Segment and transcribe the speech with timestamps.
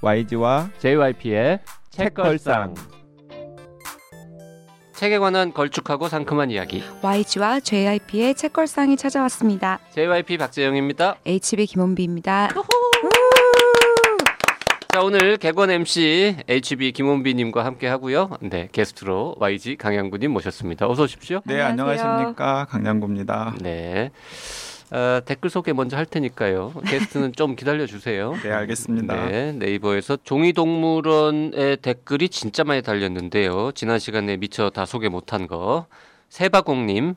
[0.00, 1.58] YG와 JYP의
[1.90, 2.74] 책걸상.
[4.94, 6.84] 책에 관한 걸쭉하고 상큼한 이야기.
[7.02, 9.80] YG와 JYP의 책걸상이 찾아왔습니다.
[9.94, 11.16] JYP 박재영입니다.
[11.26, 12.48] HB 김원비입니다.
[14.88, 18.30] 자 오늘 개건 MC HB 김원비님과 함께 하고요.
[18.40, 20.88] 네 게스트로 YG 강양구님 모셨습니다.
[20.88, 21.40] 어서 오십시오.
[21.44, 22.04] 네 안녕하세요.
[22.04, 23.54] 안녕하십니까 강량구입니다.
[23.60, 24.10] 네.
[24.90, 26.72] 어, 댓글 소개 먼저 할 테니까요.
[26.86, 28.32] 게스트는 좀 기다려 주세요.
[28.42, 29.26] 네 알겠습니다.
[29.26, 33.72] 네, 네이버에서 종이동물원의 댓글이 진짜 많이 달렸는데요.
[33.72, 35.86] 지난 시간에 미처 다 소개 못한 거.
[36.30, 37.14] 세바공님,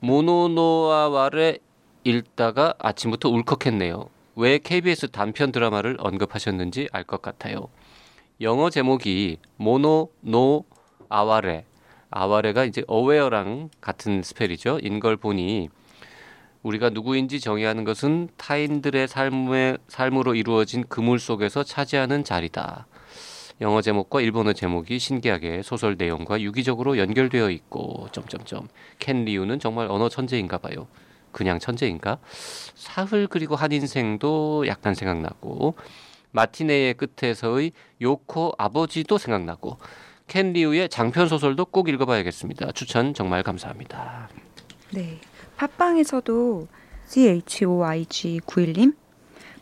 [0.00, 1.58] 모노노아와레를
[2.04, 4.08] 읽다가 아침부터 울컥했네요.
[4.36, 7.68] 왜 KBS 단편 드라마를 언급하셨는지 알 것 같아요.
[8.40, 10.64] 영어 제목이 모노 노
[11.08, 11.64] 아와레.
[12.10, 14.78] 아와레가 이제 aware랑 같은 spell이죠.
[14.82, 15.68] 인 걸 보니
[16.62, 22.86] 우리가 누구인지 정의하는 것은 타인들의 삶의 삶으로 이루어진 그물 속에서 차지하는 자리다.
[23.60, 28.68] 영어 제목과 일본어 제목이 신기하게 소설 내용과 유기적으로 연결되어 있고 점점점
[29.00, 30.86] 켄 리우는 정말 언어 천재인가 봐요.
[31.32, 32.18] 그냥 천재인가?
[32.74, 35.74] 사흘 그리고 한 인생도 약간 생각나고
[36.30, 39.78] 마티네의 끝에서의 요코 아버지도 생각나고
[40.28, 42.72] 켄 리우의 장편 소설도 꼭 읽어봐야겠습니다.
[42.72, 44.28] 추천 정말 감사합니다.
[44.90, 45.18] 네.
[45.58, 46.68] 팟빵에서도
[47.08, 48.94] CHOIG91님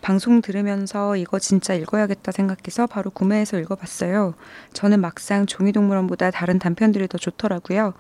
[0.03, 4.35] 방송 들으면서 이거 진짜 읽어야겠다 생각해서 바로 구매해서 읽어봤어요.
[4.75, 7.95] 저는 막상 종이동물원보다 다른 단편들이 더 좋더라고요.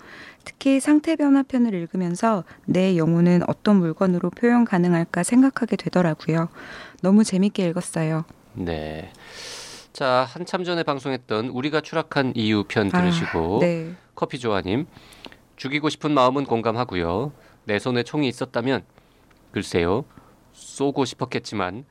[0.45, 6.49] 특히 상태 변화 편을 읽으면서 내 영혼은 어떤 물건으로 표현 가능할까 생각하게 되더라고요.
[7.01, 8.25] 너무 재밌게 읽었어요.
[8.53, 9.11] 네.
[9.93, 13.95] 자, 한참 전에 방송했던 우리가 추락한 이유 편 들으시고 아, 네.
[14.15, 14.87] 커피 조아님
[15.57, 17.33] 죽이고 싶은 마음은 공감하고요.
[17.67, 18.85] 내 손에 총이 있었다면
[19.53, 20.05] 글쎄요
[20.53, 21.85] 쏘고 싶었겠지만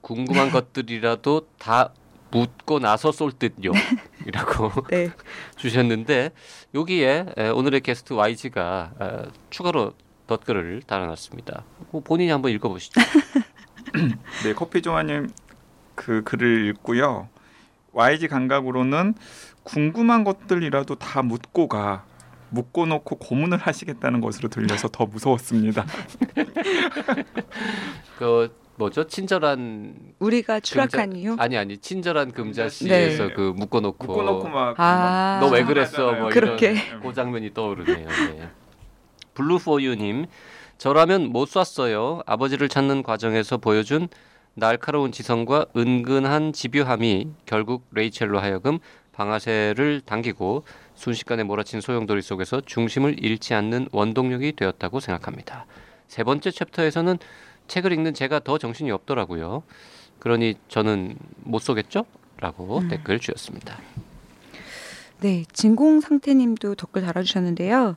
[0.00, 1.92] 궁금한 것들이라도 다
[2.30, 3.72] 묻고 나서 쏠 듯요.
[4.26, 5.10] 이라고 네.
[5.56, 6.32] 주셨는데
[6.74, 9.94] 여기에 에, 오늘의 게스트 YG가 어, 추가로
[10.26, 11.64] 덧글을 달아놨습니다.
[11.90, 13.00] 뭐 본인이 한번 읽어보시죠.
[14.44, 15.30] 네 커피 조아님
[15.94, 17.28] 그 글을 읽고요.
[17.92, 19.14] YG 감각으로는
[19.62, 22.04] 궁금한 것들이라도 다 묻고 가.
[22.50, 25.84] 묻고 놓고 고문을 하시겠다는 것으로 들려서 더 무서웠습니다.
[28.18, 29.04] 그 뭐죠?
[29.06, 31.36] 친절한 우리가 추락한 금자- 이유?
[31.38, 33.32] 아니 아니 친절한 금자 씨에서 네.
[33.34, 34.74] 그 묶어놓고 묶어놓고 막.
[34.78, 35.38] 아.
[35.42, 36.12] 너왜 그랬어?
[36.12, 36.72] 뭐 그렇게.
[36.72, 38.08] 이런 그 장면이 떠오르네요.
[38.08, 38.48] 네.
[39.34, 40.26] 블루포유님
[40.78, 42.22] 저라면 못 쐈어요.
[42.26, 44.08] 아버지를 찾는 과정에서 보여준
[44.54, 48.78] 날카로운 지성과 은근한 집요함이 결국 레이첼로 하여금
[49.12, 50.64] 방아쇠를 당기고
[50.98, 55.64] 순식간에 몰아친 소용돌이 속에서 중심을 잃지 않는 원동력이 되었다고 생각합니다.
[56.08, 57.18] 세 번째 chapter에서는
[57.68, 59.62] 책을 읽는 제가 더 정신이 없더라고요.
[60.18, 62.04] 그러니 저는 못 쏘겠죠?
[62.40, 62.88] 라고 음.
[62.88, 63.78] 댓글 주셨습니다.
[65.20, 67.94] 네, 진공 상태님도 댓글 달아주셨는데요.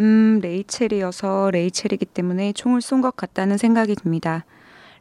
[0.00, 4.46] 음, 레이첼이어서 레이첼이기 때문에 총을 쏜 것 같다는 생각이 듭니다.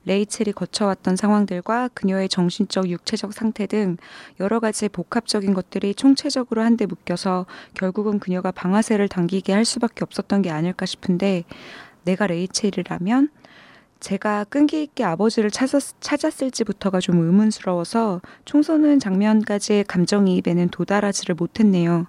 [0.08, 3.98] 레이첼이 거쳐왔던 상황들과 그녀의 정신적, 육체적 상태 등
[4.40, 10.50] 여러 가지 복합적인 것들이 총체적으로 한데 묶여서 결국은 그녀가 방아쇠를 당기게 할 수밖에 없었던 게
[10.50, 11.44] 아닐까 싶은데
[12.04, 13.30] 내가 레이첼이라면
[14.00, 22.08] 제가 끈기 있게 아버지를 찾았, 찾았을지부터가 좀 의문스러워서 총 쏘는 장면까지의 감정이입에는 도달하지를 못했네요.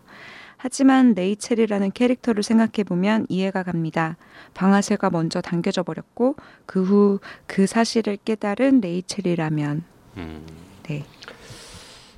[0.58, 4.16] 하지만 레이첼이라는 캐릭터를 생각해보면 이해가 갑니다.
[4.54, 6.34] 방아쇠가 먼저 당겨져 버렸고
[6.66, 9.84] 그후그 사실을 깨달은 레이첼이라면
[10.16, 10.46] 음.
[10.82, 11.04] 네.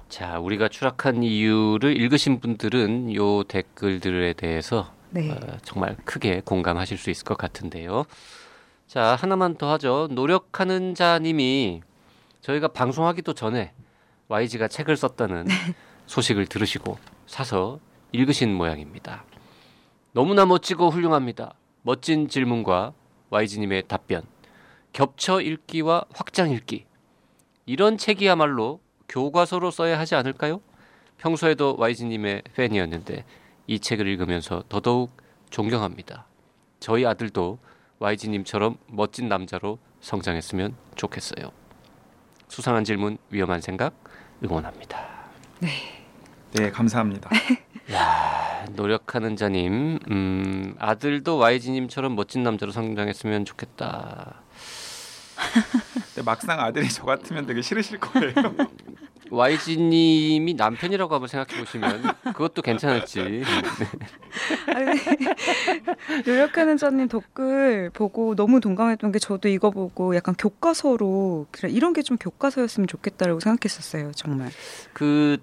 [0.08, 5.30] 자, 우리가 추락한 이유를 읽으신 분들은 요 댓글들에 대해서 네.
[5.30, 8.06] 어, 정말 크게 공감하실 수 있을 것 같은데요.
[8.86, 10.08] 자, 하나만 더 하죠.
[10.10, 11.82] 노력하는 자님이
[12.40, 13.72] 저희가 방송하기도 전에
[14.28, 15.46] YG가 책을 썼다는
[16.06, 16.96] 소식을 들으시고
[17.26, 17.78] 사서
[18.12, 19.25] 읽으신 모양입니다.
[20.12, 21.54] 너무나 멋지고 훌륭합니다.
[21.82, 22.93] 멋진 질문과
[23.31, 24.23] YG님의 답변,
[24.93, 26.87] 겹쳐 읽기와 확장 읽기.
[27.67, 30.61] 이런 책이야말로 교과서로 써야 하지 않을까요?
[31.19, 33.25] 평소에도 YG님의 팬이었는데
[33.67, 35.17] 이 책을 읽으면서 더더욱
[35.50, 36.26] 존경합니다.
[36.81, 37.58] 저희 아들도
[38.00, 41.52] YG님처럼 멋진 남자로 성장했으면 좋겠어요.
[42.49, 43.94] 수상한 질문, 위험한 생각
[44.43, 45.20] 응원합니다.
[46.52, 47.31] 네 감사합니다.
[48.70, 54.43] 야, 노력하는 자님, 음, 아들도 YG님처럼 멋진 남자로 성장했으면 좋겠다.
[56.14, 58.34] 근데 막상 아들이 저 같으면 되게 싫으실 거예요.
[59.32, 63.44] YG님이 남편이라고 한번 생각해 보시면 그것도 괜찮을지.
[66.26, 72.17] 요력하는 자님 댓글 보고 너무 동감했던 게 저도 이거 보고 약간 교과서로 이런 게 좀
[72.17, 74.50] 교과서였으면 좋겠다라고 생각했었어요 정말.
[74.93, 75.37] 그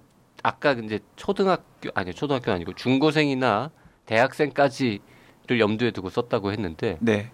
[0.44, 3.72] 아까 이제 초등학교 아니 초등학교 아니고 중고생이나
[4.06, 7.31] 대학생까지를 염두에 두고 썼다고 했는데 네.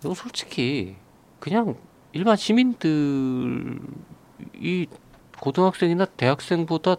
[0.00, 0.96] 이거 솔직히
[1.40, 1.76] 그냥
[2.12, 3.80] 일반 시민들이
[5.40, 6.96] 고등학생이나 대학생보다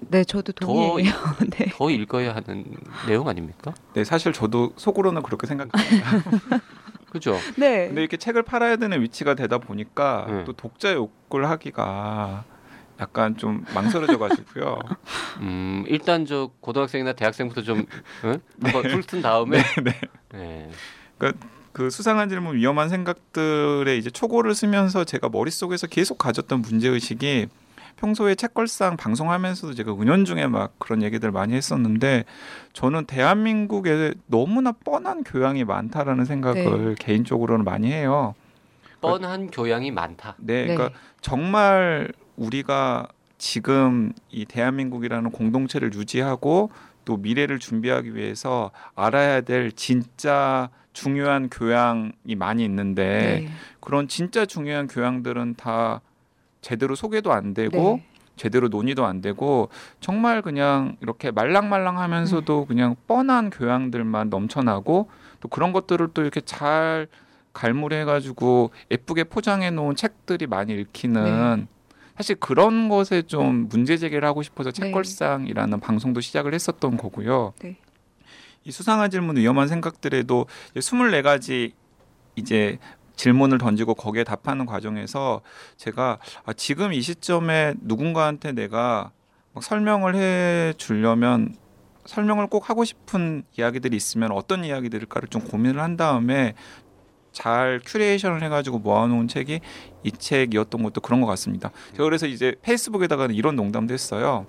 [0.00, 1.12] 네, 저도 동의해요.
[1.50, 1.66] 네.
[1.72, 2.64] 더 읽어야 하는
[3.06, 3.74] 내용 아닙니까?
[3.94, 6.60] 네, 사실 저도 속으로는 그렇게 생각합니다.
[7.10, 7.36] 그죠?
[7.56, 7.86] 네.
[7.86, 10.44] 근데 이렇게 책을 팔아야 되는 위치가 되다 보니까 네.
[10.44, 12.44] 또 독자 욕을 하기가
[13.00, 14.78] 약간 좀 망설여져 가지고요.
[15.40, 17.86] 음, 일단 저 고등학생이나 대학생부터 좀
[18.24, 18.40] 응?
[18.60, 20.00] 한번 훑은 다음에 네.
[20.32, 20.70] 네.
[21.72, 27.46] 그 수상한 질문 위험한 생각들의 이제 초고를 쓰면서 제가 머릿속에서 계속 가졌던 문제 의식이
[27.96, 32.24] 평소에 책걸상 방송하면서도 제가 은연 중에 막 그런 얘기들 많이 했었는데
[32.72, 38.34] 저는 대한민국에 너무나 뻔한 교양이 많다라는 생각을 개인적으로는 많이 해요.
[39.00, 40.34] 뻔한 교양이 많다.
[40.38, 40.74] 네, 네.
[40.74, 46.70] 그러니까 정말 우리가 지금 이 대한민국이라는 공동체를 유지하고
[47.04, 53.48] 또 미래를 준비하기 위해서 알아야 될 진짜 중요한 교양이 많이 있는데 네.
[53.80, 56.00] 그런 진짜 중요한 교양들은 다
[56.60, 58.04] 제대로 소개도 안 되고 네.
[58.36, 59.68] 제대로 논의도 안 되고
[60.00, 65.08] 정말 그냥 이렇게 말랑말랑하면서도 그냥 뻔한 교양들만 넘쳐나고
[65.40, 67.08] 또 그런 것들을 또 이렇게 잘
[67.52, 71.68] 갈무리해가지고 예쁘게 포장해 놓은 책들이 많이 읽히는
[72.18, 74.86] 사실 그런 것에 좀 문제 제기를 하고 싶어서 네.
[74.86, 77.54] 책걸상이라는 방송도 시작을 했었던 거고요.
[77.62, 77.76] 네.
[78.64, 81.72] 이 수상한 질문 위험한 생각들에도 이제 24가지
[82.34, 82.78] 이제
[83.14, 85.42] 질문을 던지고 거기에 답하는 과정에서
[85.76, 89.12] 제가 아, 지금 이 시점에 누군가한테 내가
[89.54, 91.54] 막 설명을 해 주려면
[92.04, 96.54] 설명을 꼭 하고 싶은 이야기들이 있으면 어떤 이야기들일까를 좀 고민을 한 다음에
[97.38, 99.60] 잘 curation을 해가지고 모아놓은 책이
[100.02, 101.70] 이 책이었던 것도 그런 것 같습니다.
[101.92, 104.44] 제가 그래서 이제 페이스북에다가는 이런 농담도 했어요.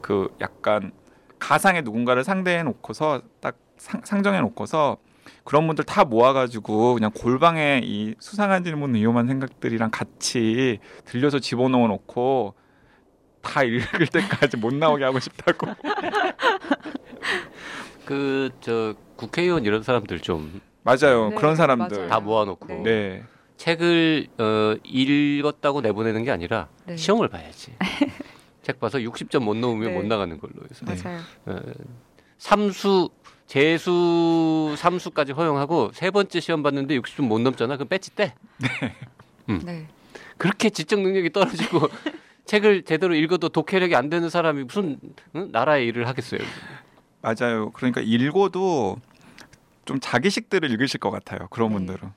[0.00, 0.92] 그 약간
[1.40, 4.98] 가상의 누군가를 상대해 놓고서 딱 상, 상정해 놓고서
[5.42, 12.54] 그런 분들 다 모아가지고 그냥 골방에 이 수상한 질문 위험한 생각들이랑 같이 들려서 집어넣어 놓고
[13.40, 15.66] 다 읽을 때까지 못 나오게 하고 싶다고.
[18.06, 21.30] 그 저 국회의원 이런 사람들 좀다 맞아요.
[21.30, 22.08] 네, 그런 사람들.
[22.08, 22.20] 맞아요.
[22.20, 22.82] 모아놓고 네.
[22.82, 23.22] 네.
[23.56, 26.96] 책을 어, 읽었다고 내보내는 게 아니라 네.
[26.96, 27.72] 시험을 봐야지.
[28.62, 29.96] 책 봐서 60점 못 넣으면 네.
[29.96, 30.96] 못 나가는 걸로 해서 네.
[31.02, 31.20] 맞아요.
[31.46, 31.60] 어,
[32.38, 33.10] 삼수
[33.46, 37.76] 재수 삼수까지 허용하고 세 번째 시험 봤는데 60점 못 넘잖아.
[37.76, 38.34] 그럼 배지 떼.
[39.64, 39.86] 네.
[40.38, 41.88] 그렇게 지적 능력이 떨어지고
[42.46, 44.98] 책을 제대로 읽어도 독해력이 안 되는 사람이 무슨
[45.36, 45.48] 응?
[45.52, 46.40] 나라의 일을 하겠어요.
[47.20, 47.70] 맞아요.
[47.70, 48.96] 그러니까 읽어도
[49.84, 51.48] 좀 자기식들을 읽으실 것 같아요.
[51.50, 51.74] 그런 네.
[51.76, 52.12] 분들은.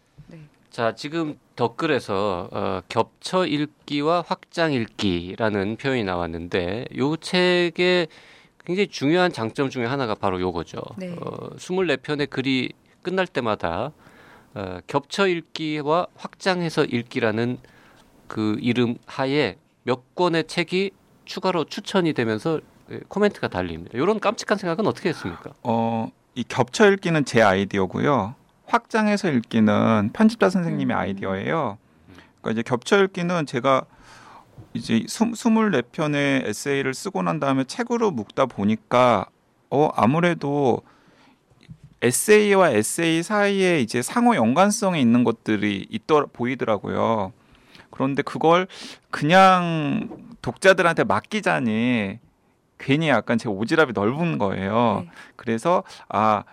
[0.70, 8.10] 자, 지금 댓글에서 어, 겹쳐 읽기와 확장 읽기라는 표현이 나왔는데 요 책의
[8.66, 10.82] 굉장히 중요한 장점 중에 하나가 바로 요거죠.
[10.98, 11.16] 네.
[11.18, 13.94] 어, 24편의 글이 끝날 때마다
[14.54, 17.58] 어, 겹쳐 읽기와 확장해서 읽기라는
[18.28, 20.92] 그 이름 하에 몇 권의 책이
[21.24, 22.60] 추가로 추천이 되면서
[22.92, 23.98] 예, 코멘트가 달립니다.
[23.98, 25.54] 이런 깜찍한 생각은 어떻게 했습니까?
[25.64, 28.36] 어, 이 겹쳐 읽기는 제 아이디어고요.
[28.68, 31.00] 확장해서 읽기는 편집자 선생님의 음.
[31.00, 31.78] 아이디어예요.
[32.42, 33.86] 그러니까 이제 겹쳐 읽기는 제가
[34.74, 39.28] 이제 24편의 에세이를 쓰고 난 다음에 책으로 묶다 보니까
[39.70, 40.82] 어 아무래도
[42.02, 47.32] 에세이와 에세이 사이에 이제 상호 연관성이 있는 것들이 있더 보이더라고요.
[47.90, 48.68] 그런데 그걸
[49.10, 50.10] 그냥
[50.42, 52.20] 독자들한테 맡기자니
[52.78, 55.04] 괜히 약간 제 오지랖이 넓은 거예요.
[55.06, 55.12] 네.
[55.36, 56.44] 그래서 아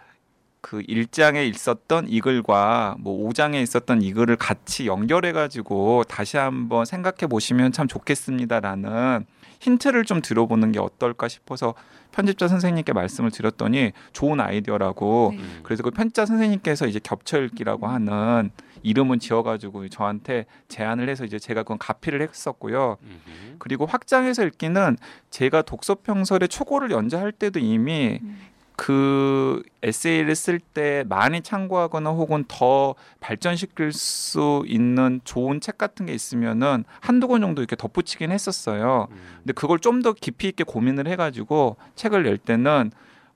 [0.63, 6.87] 그 1장에 있었던 이 글과 뭐 5장에 있었던 이 글을 같이 연결해 가지고 다시 한번
[6.87, 9.27] 생각해 보시면 참 좋겠습니다라는
[9.61, 11.75] 힌트를 좀 들어보는 게 어떨까 싶어서
[12.13, 15.43] 편집자 선생님께 말씀을 드렸더니 좋은 아이디어라고 네.
[15.65, 18.51] 그래서 그 편집자 선생님께서 이제 겹쳐 읽기라고 하는
[18.83, 22.97] 이름은 지어가지고 저한테 제안을 해서 이제 제가 그건 가피를 했었고요.
[23.03, 23.57] 음흠.
[23.59, 24.97] 그리고 확장해서 읽기는
[25.31, 28.39] 제가 독서 평설의 초고를 연재할 때도 이미 음.
[28.75, 36.15] 그 에세이를 쓸 때 많이 참고하거나 혹은 더 발전시킬 수 있는 좋은 책 같은 게
[36.15, 39.09] 있으면은 한두 권 정도 이렇게 덧붙이긴 했었어요.
[39.11, 39.17] 음.
[39.39, 42.91] 근데 그걸 좀 더 깊이 있게 고민을 해가지고 책을 낼 때는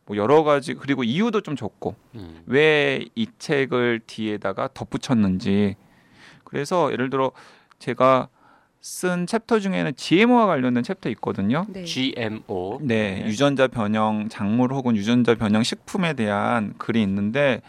[0.07, 2.43] 뭐 여러 가지 그리고 이유도 좀 적고 음.
[2.47, 5.77] 왜이 책을 뒤에다가 덧붙였는지
[6.45, 7.33] 그래서 예를 들어
[7.79, 8.29] 제가
[8.81, 11.67] 쓴 챕터 중에는 GMO와 관련된 챕터 있거든요.
[11.69, 11.85] 네.
[11.85, 12.79] GMO.
[12.83, 17.63] 네, 유전자 변형 작물 혹은 유전자 변형 식품에 대한 글이 있는데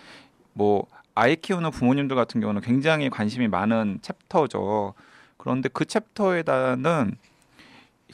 [0.54, 4.94] 뭐 아이 키우는 부모님들 같은 경우는 굉장히 관심이 많은 챕터죠.
[5.38, 7.16] 그런데 그 챕터에다는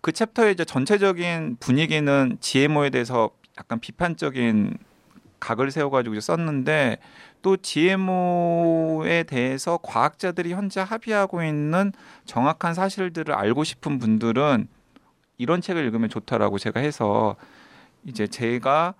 [0.01, 4.77] 그 챕터의 이제 전체적인 분위기는 GMO에 대해서 약간 비판적인
[5.39, 7.00] 각을 세워가지고 썼는데
[7.41, 11.91] 또 GMO에 대해서 과학자들이 현재 합의하고 있는
[12.25, 14.67] 정확한 사실들을 알고 싶은 분들은
[15.38, 17.36] 이런 책을 읽으면 좋다라고 제가 해서
[18.05, 18.93] 이제 제가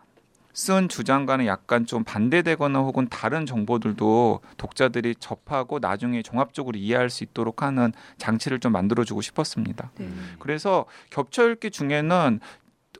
[0.54, 7.64] 쓴 주장과는 약간 좀 반대되거나 혹은 다른 정보들도 독자들이 접하고 나중에 종합적으로 이해할 수 있도록
[7.64, 9.92] 하는 장치를 좀 만들어주고 싶었습니다.
[9.98, 10.10] 네.
[10.38, 12.40] 그래서 겹쳐 읽기 중에는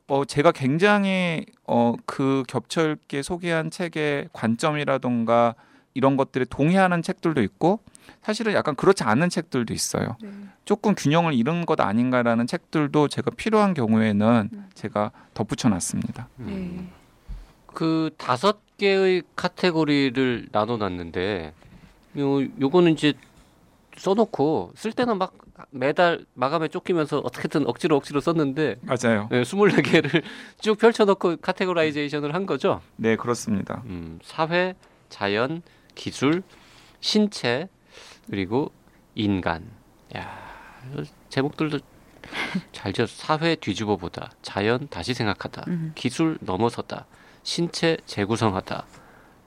[0.08, 5.56] 어 제가 굉장히 어 그 겹쳐 읽기 소개한 책의 관점이라던가
[5.94, 7.80] 이런 것들에 동의하는 책들도 있고
[8.22, 10.18] 사실은 약간 그렇지 않은 책들도 있어요.
[10.22, 10.30] 네.
[10.66, 14.70] 조금 균형을 잃은 것 아닌가라는 책들도 제가 필요한 경우에는 음.
[14.74, 16.28] 제가 덧붙여 놨습니다.
[16.40, 16.46] 음.
[16.48, 16.88] 네.
[17.68, 21.54] 그 다섯 개의 카테고리를 나눠 놨는데
[22.20, 23.14] 요 요거는 이제
[23.98, 25.34] 써놓고 쓸 때는 막
[25.70, 29.28] 매달 마감에 쫓기면서 어떻게든 억지로 억지로 썼는데 맞아요.
[29.32, 30.24] 네, 24개를
[30.60, 32.82] 쭉 펼쳐놓고 categorization을 한 거죠.
[32.96, 33.84] 네, 그렇습니다.
[33.86, 34.76] 음, 사회,
[35.10, 35.62] 자연,
[35.96, 36.42] 기술,
[37.02, 37.70] 신체
[38.30, 38.72] 그리고
[39.16, 39.70] 인간.
[40.16, 40.28] 야
[41.30, 41.80] 제목들도
[42.72, 43.06] 잘 지어.
[43.06, 45.92] 사회 뒤집어 보다, 자연 다시 생각하다, 음.
[45.96, 47.06] 기술 넘어서다,
[47.44, 48.86] 신체 재구성하다,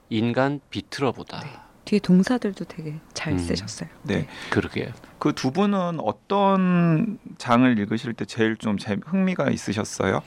[0.09, 1.39] 인간 비틀어 보다.
[1.41, 1.49] 네.
[1.87, 3.37] 뒤에 동사들도 되게 잘 음.
[3.39, 3.89] 쓰셨어요.
[4.03, 4.27] 네.
[4.49, 4.91] 그러게요.
[5.19, 10.21] 그 두 분은 어떤 장을 읽으실 때 제일 좀 재, 흥미가 있으셨어요?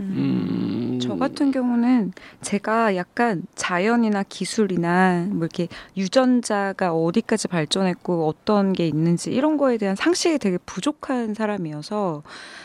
[0.00, 8.86] 음, 저 같은 경우는 제가 약간 자연이나 기술이나 뭐 이렇게 유전자가 어디까지 발전했고 어떤 게
[8.86, 12.22] 있는지 이런 거에 대한 상식이 되게 부족한 사람이어서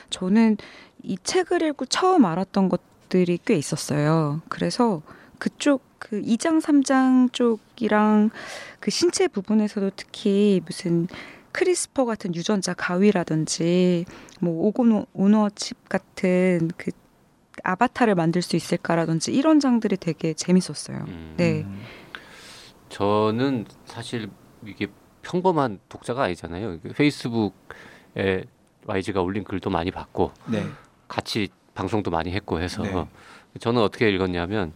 [0.09, 0.57] 저는
[1.03, 4.41] 이 책을 읽고 처음 알았던 것들이 꽤 있었어요.
[4.49, 5.01] 그래서
[5.39, 8.29] 그쪽 그 2장, 3장 쪽이랑
[8.79, 11.07] 그 신체 부분에서도 특히 무슨
[11.51, 14.05] CRISPR 같은 유전자 가위라든지
[14.39, 16.91] 뭐 오곤 오너 칩 같은 그
[17.63, 21.05] 아바타를 만들 수 있을까라든지 이런 장들이 되게 재밌었어요.
[21.07, 21.63] 음, 네.
[21.63, 21.81] 음,
[22.89, 24.29] 저는 사실
[24.65, 24.87] 이게
[25.21, 26.79] 평범한 독자가 아니잖아요.
[26.95, 28.45] 페이스북에
[28.85, 30.63] YG가 올린 글도 많이 봤고 네.
[31.07, 33.07] 같이 방송도 많이 했고 해서 네.
[33.59, 34.73] 저는 어떻게 읽었냐면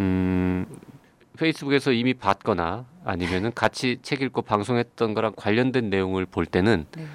[0.00, 0.66] 음,
[1.38, 7.06] 페이스북에서 이미 봤거나 아니면은 같이 책 읽고 방송했던 거랑 관련된 내용을 볼 때는 네.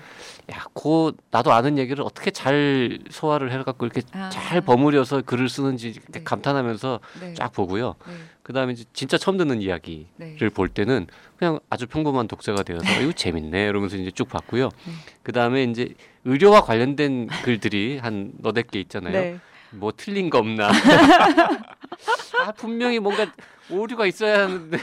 [0.52, 4.30] 야, 그 나도 아는 얘기를 어떻게 잘 소화를 해갖고 이렇게 아.
[4.30, 6.24] 잘 버무려서 글을 쓰는지 네.
[6.24, 7.34] 감탄하면서 네.
[7.36, 7.96] 쫙 보고요.
[8.08, 8.14] 네.
[8.44, 10.50] 그다음에 이제 진짜 처음 듣는 이야기를 네.
[10.50, 11.08] 볼 때는
[11.38, 14.70] 그냥 아주 평범한 독자가 되어서 어, 이거 재밌네 이러면서 이제 쭉 봤고요.
[14.70, 14.94] 네.
[15.24, 15.94] 그다음에 이제
[16.26, 19.14] 의료와 관련된 글들이 한 너댓 개 있잖아요.
[19.14, 19.40] 네.
[19.72, 20.72] 뭐 틀린 거 없나?
[22.46, 23.26] 아 분명히 뭔가
[23.70, 24.78] 오류가 있어야 하는데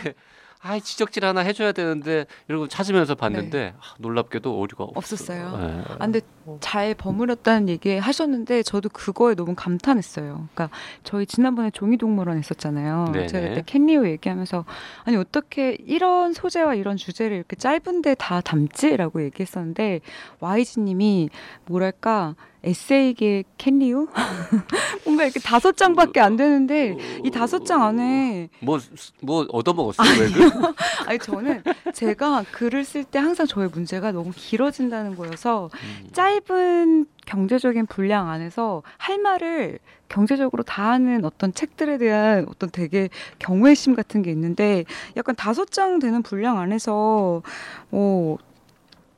[0.62, 4.98] 아 지적질 하나 해줘야 되는데 이러고 찾으면서 봤는데 아, 놀랍게도 오류가 없- 네.
[4.98, 5.56] 없었어요?
[5.58, 5.82] 네.
[5.90, 6.20] 아, 근데
[6.60, 10.48] 잘 버무렸다는 얘기 하셨는데 저도 그거에 너무 감탄했어요.
[10.54, 10.70] 그러니까
[11.04, 13.10] 저희 지난번에 종이동물원 했었잖아요.
[13.12, 13.26] 네네.
[13.28, 14.64] 제가 그때 캔리오 얘기하면서
[15.04, 20.00] 아니 어떻게 이런 소재와 이런 주제를 이렇게 짧은데 다 담지라고 얘기했었는데
[20.40, 21.28] YG님이
[21.66, 22.34] 뭐랄까
[22.66, 24.08] 에세이계 캔리오
[25.04, 28.80] 뭔가 이렇게 다섯 장밖에 안 되는데 이 다섯 장 안에 뭐,
[29.22, 30.50] 뭐 얻어먹었어요, 왜 그?
[31.06, 31.62] 아니 저는
[31.94, 36.08] 제가 글을 쓸 때 항상 저의 문제가 너무 길어진다는 거여서 음.
[36.12, 43.08] 짧은 경제적인 분량 안에서 할 말을 경제적으로 다 하는 어떤 책들에 대한 어떤 되게
[43.38, 44.84] 경외심 같은 게 있는데
[45.16, 47.42] 약간 다섯 장 되는 분량 안에서
[47.90, 48.36] 어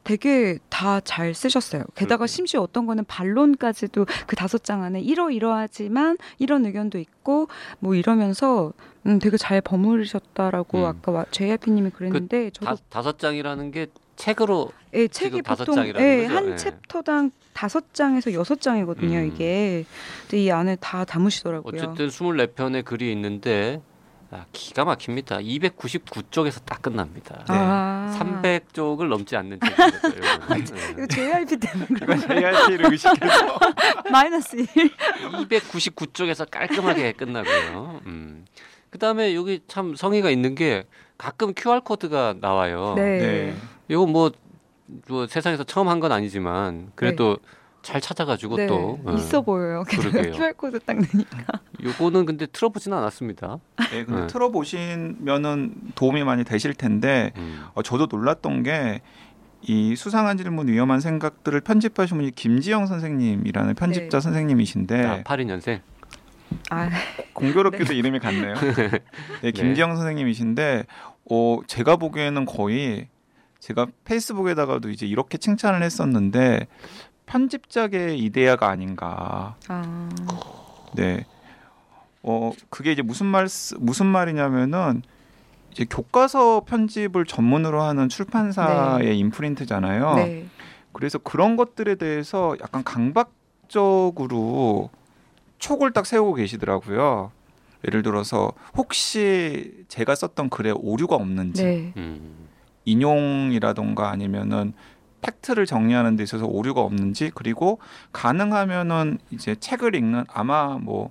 [0.09, 1.85] 되게 다 잘 쓰셨어요.
[1.95, 2.27] 게다가.
[2.27, 7.49] 심지어 어떤 거는 반론까지도 그 다섯 장 안에 이러 이러하지만 이런 의견도 있고
[7.79, 8.73] 뭐 이러면서
[9.07, 10.85] 음 되게 잘 버무리셨다라고 음.
[10.85, 16.35] 아까 JYP님이 그랬는데 저도 다, 다섯 장이라는 게 책으로 예, 책이 보통 예, 거죠?
[16.35, 16.57] 한 예.
[16.57, 19.27] 챕터당 다섯 장에서 여섯 장이거든요, 음.
[19.27, 19.85] 이게.
[20.23, 21.73] 근데 이 안에 다 담으시더라고요.
[21.75, 23.83] 어쨌든 24편의 글이 있는데
[24.31, 25.39] 아, 기가 막힙니다.
[25.39, 27.37] 299쪽에서 딱 끝납니다.
[27.39, 27.45] 네.
[27.49, 28.15] 아.
[28.21, 30.69] 300쪽을 넘지 않는 책이죠.
[30.99, 33.59] 이거 JYP 때문에 이건 JRP를 의식해서
[34.13, 34.67] 마이너스 1.
[35.49, 38.01] 299쪽에서 깔끔하게 끝나고요.
[38.07, 38.45] 음.
[38.91, 40.85] 그다음에 여기 참 성의가 있는 게
[41.17, 42.95] 가끔 QR 코드가 나와요.
[42.97, 43.19] 네.
[43.19, 43.57] 네.
[43.89, 44.31] 이거 뭐,
[45.09, 47.39] 뭐 세상에서 처음 한 건 아니지만 그래도
[47.83, 48.67] 잘 찾아가지고 네.
[48.67, 49.85] 또 어, 있어 보여요.
[49.89, 50.33] 그러게요.
[50.33, 51.61] QR 코드 딱 넣으니까.
[51.83, 53.59] 요거는 근데 틀어보지는 않았습니다.
[53.91, 54.27] 네, 근데 네.
[54.27, 57.65] 틀어보시면은 도움이 많이 되실 텐데 음.
[57.75, 59.01] 어, 저도 놀랐던 게
[59.63, 64.23] 이 수상한 질문 위험한 생각들을 편집하신 분이 김지영 선생님이라는 편집자 네.
[64.23, 65.81] 선생님이신데 아, 82년생.
[66.71, 66.89] 아,
[67.35, 68.55] 공교롭게도 이름이 같네요.
[69.43, 70.85] 네, 김기영 선생님이신데
[71.31, 73.09] 어, 제가 보기에는 거의
[73.59, 76.69] 제가 페이스북에다가도 이제 이렇게 칭찬을 했었는데
[77.29, 79.55] 편집자계 이데아가 아닌가.
[79.69, 80.09] 아,
[80.95, 81.25] 네.
[82.23, 83.47] 어, 그게 이제 무슨 말
[83.79, 85.03] 무슨 말이냐면은
[85.71, 90.15] 이제 교과서 편집을 전문으로 하는 출판사의 인프린트잖아요.
[90.17, 90.47] 네.
[90.93, 93.31] 그래서 그런 것들에 대해서 약간 강박적으로
[95.59, 97.31] 촉을 딱 세우고 계시더라고요.
[97.87, 101.93] 예를 들어서 혹시 제가 썼던 글에 오류가 없는지 네.
[101.97, 102.49] 음.
[102.85, 104.73] 인용이라던가 아니면은
[105.23, 107.79] 팩트를 정리하는 데 있어서 오류가 없는지 그리고
[108.13, 111.11] 가능하면은 이제 책을 읽는 아마 뭐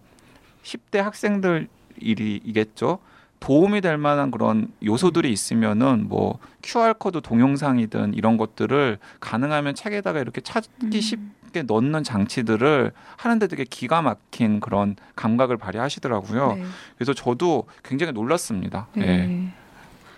[0.63, 1.67] 10대 학생들
[1.99, 2.99] 일이겠죠.
[3.39, 10.41] 도움이 될 만한 그런 요소들이 있으면은 뭐 QR 코드 동영상이든 이런 것들을 가능하면 책에다가 이렇게
[10.41, 16.55] 찾기 쉽게 넣는 장치들을 하는데 되게 기가 막힌 그런 감각을 발휘하시더라고요.
[16.55, 16.63] 네.
[16.95, 18.87] 그래서 저도 굉장히 놀랐습니다.
[18.95, 19.07] 네.
[19.07, 19.53] 예.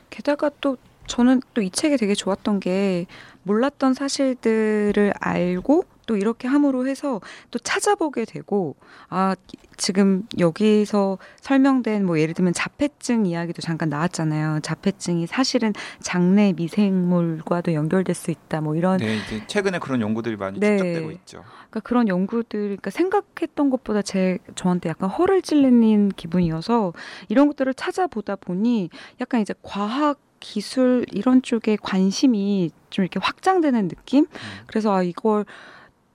[0.09, 0.77] 게다가 또
[1.07, 3.05] 저는 또 이 책이 되게 좋았던 게
[3.43, 8.75] 몰랐던 사실들을 알고 또 이렇게 함으로 해서 또 찾아보게 되고
[9.09, 9.35] 아
[9.77, 14.61] 지금 여기서 설명된 뭐 예를 들면 자폐증 이야기도 잠깐 나왔잖아요.
[14.63, 18.59] 자폐증이 사실은 장내 미생물과도 연결될 수 있다.
[18.61, 20.77] 뭐 이런 네, 이제 최근에 그런 연구들이 많이 네.
[20.77, 21.43] 축적되고 있죠.
[21.69, 26.93] 그러니까 그런 연구들, 그러니까 생각했던 것보다 제 저한테 약간 허를 찔리는 기분이어서
[27.27, 28.89] 이런 것들을 찾아보다 보니
[29.21, 34.25] 약간 이제 과학 기술 이런 쪽에 관심이 좀 이렇게 확장되는 느낌?
[34.67, 35.45] 그래서 아 이걸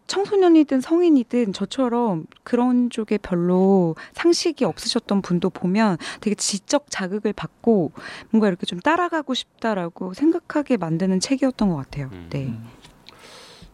[0.06, 7.92] 청소년이든 성인이든 저처럼 그런 쪽에 별로 상식이 없으셨던 분도 보면 되게 지적 자극을 받고
[8.30, 12.10] 뭔가 이렇게 좀 따라가고 싶다라고 생각하게 만드는 책이었던 것 같아요.
[12.12, 12.26] 음.
[12.30, 12.44] 네.
[12.46, 12.68] 음.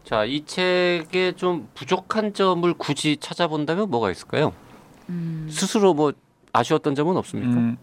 [0.05, 4.53] 자, 이 책에 좀 부족한 점을 굳이 찾아본다면 뭐가 있을까요?
[5.09, 5.47] 음.
[5.51, 6.13] 스스로 뭐
[6.53, 7.53] 아쉬웠던 점은 없습니까?
[7.53, 7.77] 음,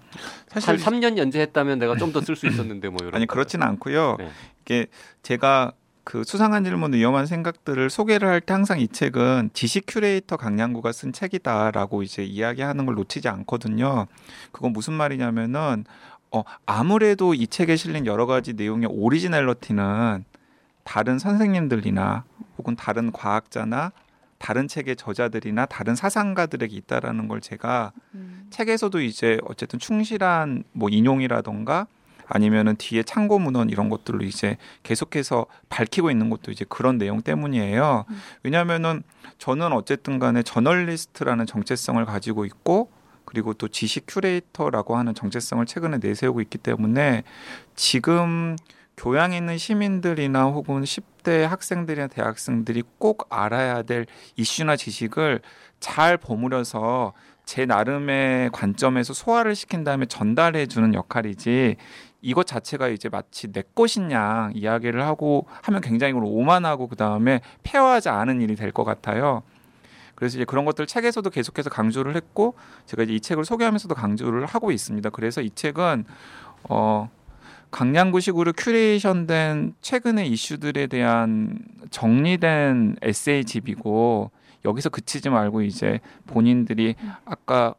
[0.51, 3.16] 한 사실 3년 연재했다면 내가 좀 더 쓸 수 있었는데 뭐 이런.
[3.16, 4.18] 아니 그렇지는 않고요.
[4.20, 4.30] 네.
[4.62, 4.88] 이게
[5.24, 5.72] 제가
[6.07, 11.11] 그 수상한 질문 위험한 생각들을 소개를 할 때 항상 이 책은 지식 큐레이터 강양구가 쓴
[11.11, 14.07] 책이다라고 이제 이야기하는 걸 놓치지 않거든요.
[14.53, 15.83] 그건 무슨 말이냐면은
[16.31, 20.24] 어 아무래도 이 책에 실린 여러 가지 내용의 originality는
[20.85, 22.24] 다른 선생님들이나
[22.57, 23.91] 혹은 다른 과학자나
[24.37, 28.48] 다른 책의 저자들이나 다른 사상가들에게 있다라는 걸 제가 음.
[28.50, 31.87] 책에서도 이제 어쨌든 충실한 뭐 인용이라던가
[32.27, 38.05] 아니면은 뒤에 참고 문헌 이런 것들로 이제 계속해서 밝히고 있는 것도 이제 그런 내용 때문이에요.
[38.09, 38.22] 음.
[38.44, 39.03] 왜냐하면은
[39.37, 42.92] 저는 어쨌든 간에 저널리스트라는 정체성을 가지고 있고
[43.25, 47.24] 그리고 또 지식 큐레이터라고 하는 정체성을 최근에 내세우고 있기 때문에
[47.75, 48.55] 지금
[48.96, 55.42] 교양 있는 시민들이나 혹은 10대 학생들이나 대학생들이 꼭 알아야 될 이슈나 지식을
[55.79, 57.13] 잘 버무려서
[57.46, 61.75] 제 나름의 관점에서 소화를 시킨 다음에 전달해 주는 역할이지
[62.22, 68.10] 이것 자체가 이제 마치 내 것인 양 이야기를 하고 하면 굉장히 오만하고 그 다음에 폐허하지
[68.10, 69.44] 않은 일이 될 것 같아요.
[70.16, 74.72] 그래서 이제 그런 것들 책에서도 계속해서 강조를 했고 제가 이제 이 책을 소개하면서도 강조를 하고
[74.72, 75.10] 있습니다.
[75.12, 76.06] 그래서 이 책은
[76.70, 77.10] 어
[77.70, 81.60] 강량구식으로 큐레이션된 최근의 이슈들에 대한
[81.92, 84.32] 정리된 에세이집이고
[84.66, 87.75] 여기서 그치지 말고 이제 본인들이 아까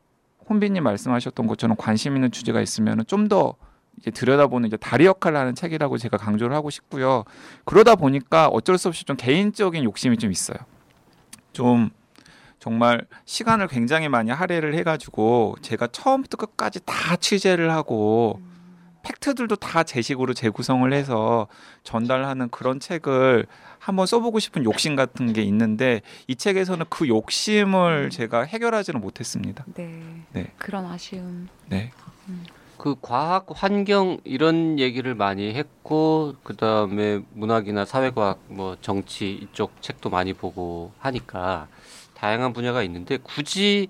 [0.48, 3.56] 혼비님 말씀하셨던 것처럼 관심 있는 주제가 있으면 좀 더
[3.98, 7.24] 이제 들여다보는 이제 다리 역할을 하는 책이라고 제가 강조를 하고 싶고요.
[7.64, 10.58] 그러다 보니까 어쩔 수 없이 좀 개인적인 욕심이 좀 있어요.
[11.52, 11.90] 좀
[12.58, 18.40] 정말 시간을 굉장히 많이 할애를 해가지고 제가 처음부터 끝까지 다 취재를 하고
[19.02, 21.46] 팩트들도 다 제 식으로 재구성을 해서
[21.82, 23.46] 전달하는 그런 책을
[23.78, 29.64] 한번 써보고 싶은 욕심 같은 게 있는데 이 책에서는 그 욕심을 제가 해결하지는 못했습니다.
[29.74, 30.02] 네.
[30.32, 30.52] 네.
[30.58, 31.48] 그런 아쉬움.
[31.68, 31.92] 네.
[32.78, 40.32] 그 과학 환경 이런 얘기를 많이 했고 그다음에 문학이나 사회과학 뭐 정치 이쪽 책도 많이
[40.32, 41.66] 보고 하니까
[42.14, 43.88] 다양한 분야가 있는데 굳이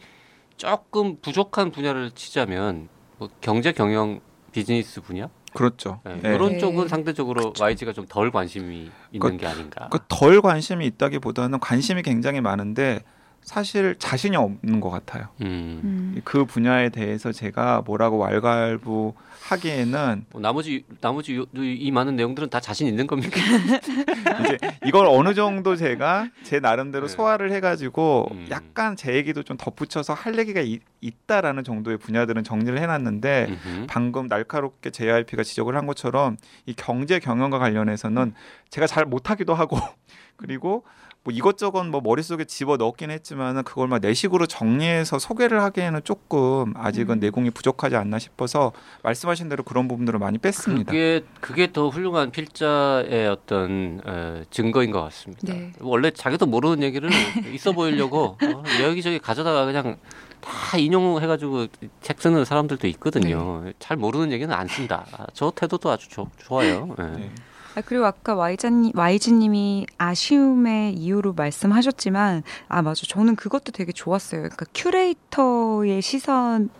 [0.56, 4.20] 조금 부족한 분야를 치자면 뭐 경제 경영
[4.52, 6.00] 비즈니스 분야 그렇죠.
[6.04, 6.34] 네, 네.
[6.34, 6.58] 이런 네.
[6.58, 9.88] 쪽은 상대적으로 YG가 좀 덜 관심이 있는 게 아닌가.
[9.90, 13.00] 그 덜 관심이 있다기보다는 관심이 굉장히 많은데
[13.42, 15.28] 사실 자신이 없는 것 같아요.
[15.40, 15.80] 음.
[15.82, 16.20] 음.
[16.24, 22.60] 그 분야에 대해서 제가 뭐라고 왈가왈부 하기에는 뭐 나머지 나머지 요- 이 많은 내용들은 다
[22.60, 23.40] 자신 있는 겁니까?
[24.44, 27.12] 이제 이걸 어느 정도 제가 제 나름대로 네.
[27.14, 28.46] 소화를 해가지고 음.
[28.50, 33.86] 약간 제 얘기도 좀 덧붙여서 할 얘기가 이- 있다라는 정도의 분야들은 정리를 해놨는데 음흠.
[33.88, 38.34] 방금 날카롭게 JYP가 지적을 한 것처럼 이 경제 경영과 관련해서는
[38.68, 39.78] 제가 잘 못하기도 하고
[40.36, 40.84] 그리고
[41.24, 46.72] 뭐 이것저것 뭐 머릿속에 집어 넣긴 했지 만은 그걸 막 내식으로 정리해서 소개를 하기에는 조금
[46.76, 47.20] 아직은 음.
[47.20, 50.90] 내공이 부족하지 않나 싶어서 말씀하신 대로 그런 부분들을 많이 뺐습니다.
[50.92, 55.52] 그게 그게 더 훌륭한 필자의 어떤 어, 증거인 것 같습니다.
[55.52, 55.72] 네.
[55.80, 57.10] 원래 자기도 모르는 얘기를
[57.52, 59.96] 있어 보이려고 어, 여기저기 가져다가 그냥
[60.40, 61.66] 다 인용해가지고
[62.00, 63.64] 책 쓰는 사람들도 있거든요.
[63.78, 65.04] 잘 모르는 얘기는 안 쓴다.
[65.12, 66.94] 아, 저 태도도 아주 좋- 좋아요.
[66.98, 67.02] 예.
[67.02, 67.30] 네.
[67.74, 73.02] 아, 그리고 아까 YG님, YG님이 아쉬움의 이유로 말씀하셨지만, 아, 맞아.
[73.06, 74.42] 저는 그것도 되게 좋았어요.
[74.42, 76.70] 그러니까 큐레이터의 시선,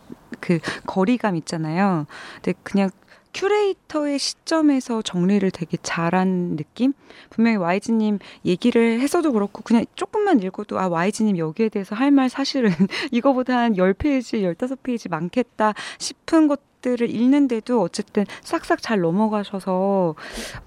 [0.41, 2.07] 그 거리감 있잖아요.
[2.43, 2.91] 근데 그냥
[3.35, 6.95] 큐레이터의 시점에서 정리를 되게 잘한 느낌?
[7.31, 12.71] 분명히 YG님 얘기를 해서도 그렇고, 그냥 조금만 읽어도, 아, YG님 여기에 대해서 할 말 사실은
[13.13, 20.15] 이거보다 한 10페이지, 15페이지 많겠다 싶은 것 들을 읽는데도 어쨌든 싹싹 잘 넘어가셔서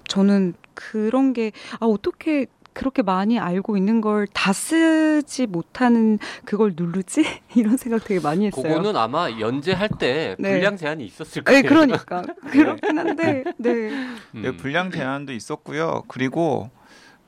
[0.08, 7.22] 저는 그런 게, 아, 어떻게 그렇게 많이 알고 있는 걸 다 쓰지 못하는 그걸 누르지?
[7.54, 8.62] 이런 생각 되게 많이 했어요.
[8.62, 10.52] 그거는 아마 연재할 때 네.
[10.52, 11.60] 분량 제한이 있었을 거예요.
[11.62, 12.22] 네, 그러니까.
[12.50, 13.70] 그렇긴 한데, 네.
[13.70, 14.16] 음.
[14.42, 16.04] 네, 분량 제한도 있었고요.
[16.08, 16.70] 그리고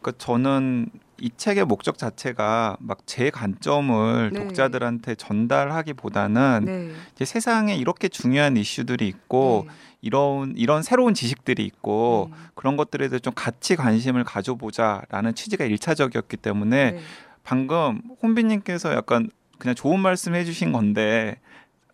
[0.01, 0.89] 그 저는
[1.21, 4.41] 이 책의 목적 자체가 막 제 관점을 네.
[4.41, 6.91] 독자들한테 전달하기보다는 네.
[7.15, 9.69] 이제 세상에 이렇게 중요한 이슈들이 있고
[10.01, 12.37] 이런 이런 새로운 지식들이 있고 네.
[12.55, 17.01] 그런 것들에 대해서 좀 같이 관심을 가져보자라는 취지가 일차적이었기 때문에 네.
[17.45, 21.39] 방금 혼비님께서 약간 그냥 좋은 말씀 해주신 건데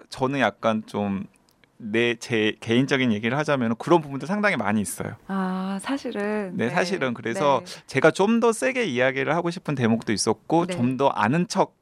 [0.09, 1.27] 저는 약간 좀
[1.83, 5.17] 내 제 개인적인 얘기를 하자면 그런 부분도 상당히 많이 있어요.
[5.27, 6.53] 아, 사실은.
[6.57, 10.77] 네, 사실은 그래서 제가 좀 더 세게 이야기를 하고 싶은 대목도 있었고 네.
[10.77, 11.81] 좀더 아는 척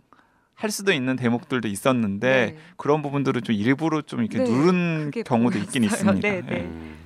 [0.59, 2.57] 할 수도 있는 대목들도 있었는데 네.
[2.77, 6.11] 그런 부분들을 좀 일부러 좀 이렇게 네, 누른 경우도 있긴 보였어요.
[6.11, 6.29] 있습니다.
[6.29, 6.47] 네, 네.
[6.51, 6.61] 예.
[6.63, 6.97] 음.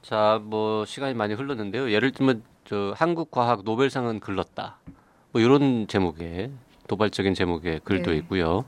[0.00, 1.90] 자, 뭐 시간이 많이 흘렀는데요.
[1.90, 4.78] 예를 들면 저 한국 과학 노벨상은 글렀다.
[5.32, 6.52] 뭐 이런 제목의
[6.86, 8.18] 도발적인 제목의 글도 네.
[8.18, 8.64] 있고요.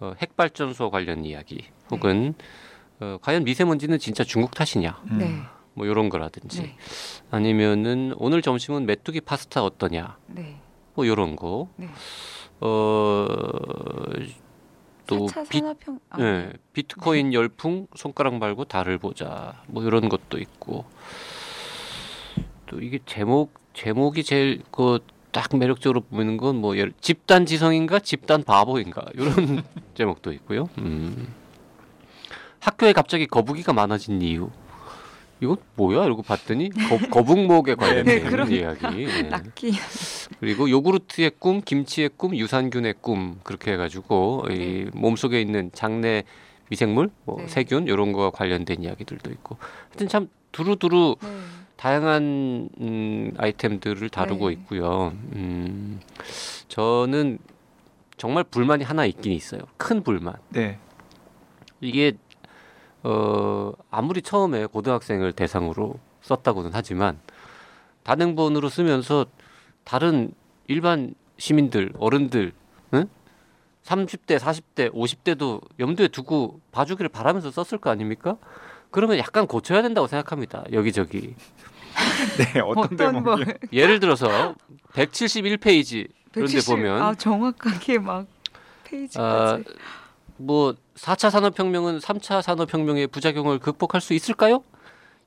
[0.00, 2.34] 어, 핵발전소 관련 이야기 혹은
[3.00, 5.00] 어, 과연 미세먼지는 진짜 중국 탓이냐?
[5.10, 5.18] 음.
[5.18, 5.40] 네.
[5.74, 6.76] 뭐 이런 거라든지 네.
[7.30, 10.16] 아니면은 오늘 점심은 메뚜기 파스타 어떠냐?
[10.28, 10.60] 네.
[10.94, 11.68] 뭐 이런 거.
[11.76, 11.88] 네.
[12.60, 13.26] 어,
[15.06, 20.38] 또 4차 비, 산업형 아, 예, 비트코인 열풍 손가락 말고 달을 보자 뭐 이런 것도
[20.38, 20.84] 있고
[22.66, 24.98] 또 이게 제목 제목이 제일 그
[25.34, 30.68] 딱 매력적으로 보이는 건 뭐 집단 지성인가 집단 바보인가 이런 제목도 있고요.
[30.78, 31.26] 음.
[32.64, 34.50] 학교에 갑자기 거북이가 많아진 이유
[35.40, 39.04] 이거 뭐야 이러고 봤더니 거, 거북목에 관련된 네, 이야기.
[39.04, 39.22] 예.
[39.28, 39.72] 락키
[40.40, 46.24] 그리고 요구르트의 꿈, 김치의 꿈, 유산균의 꿈 그렇게 해가지고 이 몸속에 있는 장내
[46.70, 47.48] 미생물, 뭐 네.
[47.48, 49.58] 세균 이런 거와 관련된 이야기들도 있고
[49.90, 51.28] 하여튼 참 두루두루 네.
[51.76, 54.54] 다양한 음, 아이템들을 다루고 네.
[54.54, 55.12] 있고요.
[55.34, 56.00] 음,
[56.68, 57.38] 저는
[58.16, 59.60] 정말 불만이 하나 있긴 있어요.
[59.76, 60.36] 큰 불만.
[60.48, 60.78] 네.
[61.82, 62.12] 이게
[63.04, 67.18] 어 아무리 처음에 고등학생을 대상으로 썼다고는 하지만
[68.02, 69.26] 단행본으로 쓰면서
[69.84, 70.32] 다른
[70.66, 72.52] 일반 시민들 어른들
[72.94, 73.08] 응?
[73.84, 78.38] 30대 40대 50대도 염두에 두고 봐주기를 바라면서 썼을 거 아닙니까?
[78.90, 80.64] 그러면 약간 고쳐야 된다고 생각합니다.
[80.72, 81.34] 여기저기
[82.54, 83.36] 네, 어떤 어떤 뭐
[83.72, 84.54] 예를 들어서
[84.94, 88.26] 171페이지 그런데 170, 보면 아 정확하게 막
[88.84, 89.64] 페이지까지
[90.36, 94.62] 뭐 4차 산업혁명은 3차 산업혁명의 부작용을 극복할 수 있을까요?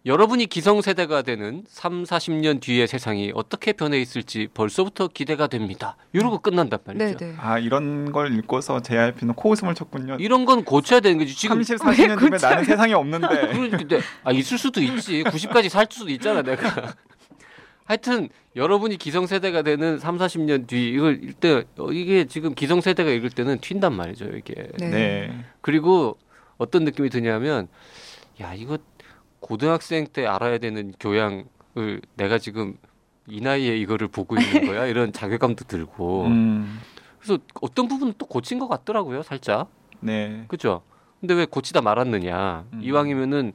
[0.06, 5.98] 여러분이 기성세대가 되는 3, 40년 뒤의 세상이 어떻게 변해 있을지 벌써부터 기대가 됩니다.
[6.13, 7.17] 이러고 끝난단 말이죠.
[7.17, 10.15] 네네 아 이런 걸 읽고서 JRP는 코웃음을 쳤군요.
[10.20, 11.36] 이런 건 고쳐야 되는 거지.
[11.36, 12.39] 지금 30, 40년 뒤면?
[12.41, 13.28] 나는 세상에 없는데.
[13.52, 15.24] 그런데 아 있을 수도 있지.
[15.24, 16.93] 90까지 살 수도 있잖아, 내가.
[17.88, 23.60] 하여튼 여러분이 기성세대가 되는 3, 40년 뒤 이걸 읽때 어, 이게 지금 기성세대가 읽을 때는
[23.60, 24.69] 튄단 말이죠, 이게.
[24.78, 24.89] 네.
[24.89, 25.45] 네.
[25.62, 26.17] 그리고
[26.58, 27.69] 어떤 느낌이 드냐면
[28.41, 28.78] 야 이거
[29.39, 32.78] 고등학생 때 알아야 되는 교양을 내가 지금
[33.26, 36.80] 이 나이에 이거를 보고 있는 거야 이런 자괴감도 들고 음,
[37.19, 39.69] 그래서 어떤 부분은 또 고친 것 같더라고요 살짝
[40.00, 40.45] 네.
[40.47, 40.82] 그죠
[41.19, 42.80] 근데 왜 고치다 말았느냐 음.
[42.82, 43.54] 이왕이면은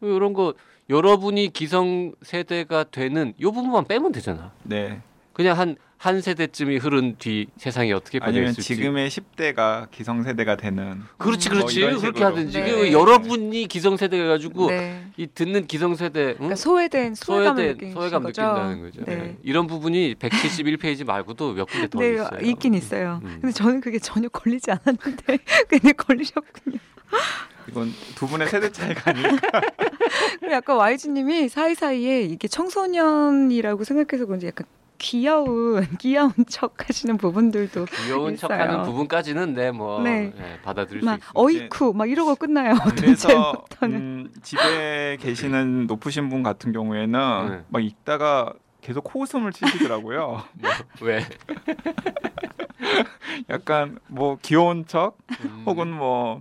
[0.00, 0.54] 이런 거
[0.92, 5.00] 여러분이 기성 세대가 되는 요 부분만 빼면 되잖아 네.
[5.32, 8.60] 그냥 한 한 세대쯤이 흐른 뒤 세상이 어떻게 있을지.
[8.60, 12.24] 지금의 10대가 기성 세대가 되는 그렇지 뭐 그렇지 이런 그렇게.
[12.24, 12.70] 하든지 네.
[12.72, 15.06] 그 여러분이 기성 세대가 가지고 네.
[15.16, 16.34] 이 듣는 기성 세대 응?
[16.38, 18.42] 그러니까 소외된 소외감을 소외된 느끼는 소외감 거죠.
[18.42, 19.04] 느낀다는 거죠.
[19.04, 19.14] 네.
[19.14, 19.36] 네.
[19.44, 22.40] 이런 부분이 171페이지 말고도 몇 군데 더 네, 있어요.
[22.50, 23.20] 있긴 있어요.
[23.22, 23.38] 음.
[23.40, 25.38] 근데 저는 그게 전혀 걸리지 않았는데
[25.70, 26.78] 그냥 걸리셨군요.
[27.68, 29.60] 이건 두 분의 세대 차이가 아닐까.
[30.40, 34.66] 그리고 약간 YG님이 사이사이에 이게 청소년이라고 생각해서 그런지 약간
[34.98, 38.48] 귀여운 귀여운 척 하시는 부분들도 귀여운 있어요.
[38.48, 40.32] 척하는 부분까지는 네뭐 네.
[40.36, 41.32] 네, 받아들일 수막 있습니다.
[41.34, 42.74] 어이쿠 막 이러고 끝나요.
[42.96, 43.64] 그래서.
[43.82, 47.64] 음, 집에 계시는 높으신 분 같은 경우에는 네.
[47.68, 50.42] 막 읽다가 계속 코웃음을 치시더라고요.
[50.54, 50.70] 뭐,
[51.02, 51.24] 왜?
[53.48, 56.40] 약간 뭐 귀여운 척 음, 혹은 뭐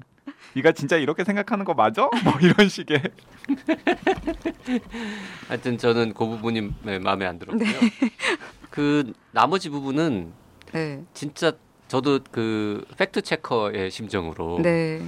[0.54, 2.10] 네가 진짜 이렇게 생각하는 거 맞아?
[2.24, 3.02] 뭐 이런 식의
[5.48, 7.68] 하여튼 저는 그 부분이 네, 마음에 안 들었고요.
[7.68, 7.80] 네.
[8.70, 10.32] 그 나머지 부분은
[10.74, 11.04] 네.
[11.14, 11.54] 진짜
[11.88, 15.02] 저도 그 팩트 체커의 심정으로 네.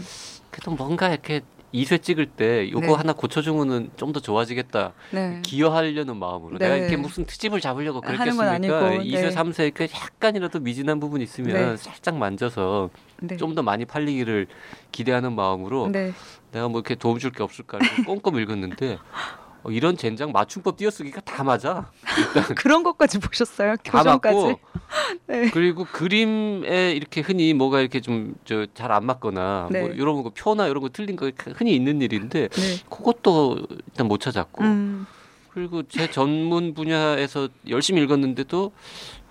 [0.51, 1.41] 그래도 뭔가 이렇게
[1.73, 2.93] 2쇄 찍을 때 요거 네.
[2.93, 4.93] 하나 고쳐주면은 좀 더 좋아지겠다.
[5.11, 5.39] 네.
[5.43, 6.65] 기여하려는 마음으로 네.
[6.65, 8.51] 내가 이렇게 무슨 트집을 잡으려고 그랬겠습니까?
[8.51, 9.29] 아니고, 2쇄, 네.
[9.31, 11.77] 3쇄 그 약간이라도 미진한 부분이 있으면 네.
[11.77, 13.37] 살짝 만져서 네.
[13.37, 14.45] 좀더 많이 팔리기를
[14.91, 16.13] 기대하는 마음으로 네.
[16.51, 18.99] 내가 뭐 이렇게 도움 줄 게 없을까 이렇게 꼼꼼 읽었는데
[19.63, 21.91] 어, 이런 젠장 맞춤법 띄어쓰기가 다 맞아.
[22.55, 23.75] 그런 것까지 보셨어요?
[23.77, 24.55] 다 교정까지.
[25.27, 25.49] 네.
[25.51, 29.81] 그리고 그림에 이렇게 흔히 뭐가 이렇게 좀저잘안 맞거나 네.
[29.81, 32.77] 뭐 이런 거 표나 이런 거 틀린 거 흔히 있는 일인데 네.
[32.89, 35.05] 그것도 일단 못 찾았고 음.
[35.53, 38.71] 그리고 제 전문 분야에서 열심히 읽었는데도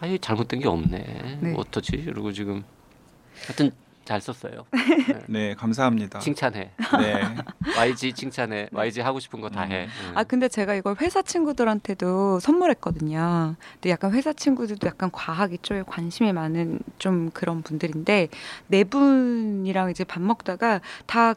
[0.01, 1.38] 아예 잘못된 게 없네.
[1.40, 1.51] 네.
[1.51, 1.97] 뭐 어떠지?
[1.97, 2.64] 이러고 지금
[3.47, 3.73] 하여튼
[4.05, 4.65] 잘 썼어요.
[5.29, 6.19] 네 감사합니다.
[6.19, 6.73] 칭찬해.
[6.99, 7.21] 네
[7.79, 8.69] YG 칭찬해.
[8.73, 9.87] YG 하고 싶은 거 다 해.
[9.87, 10.12] 응.
[10.17, 13.55] 아 근데 제가 이걸 회사 친구들한테도 선물했거든요.
[13.75, 18.29] 근데 약간 회사 친구들도 약간 과학 이쪽에 관심이 많은 좀 그런 분들인데
[18.69, 21.35] 네 분이랑 이제 밥 먹다가 다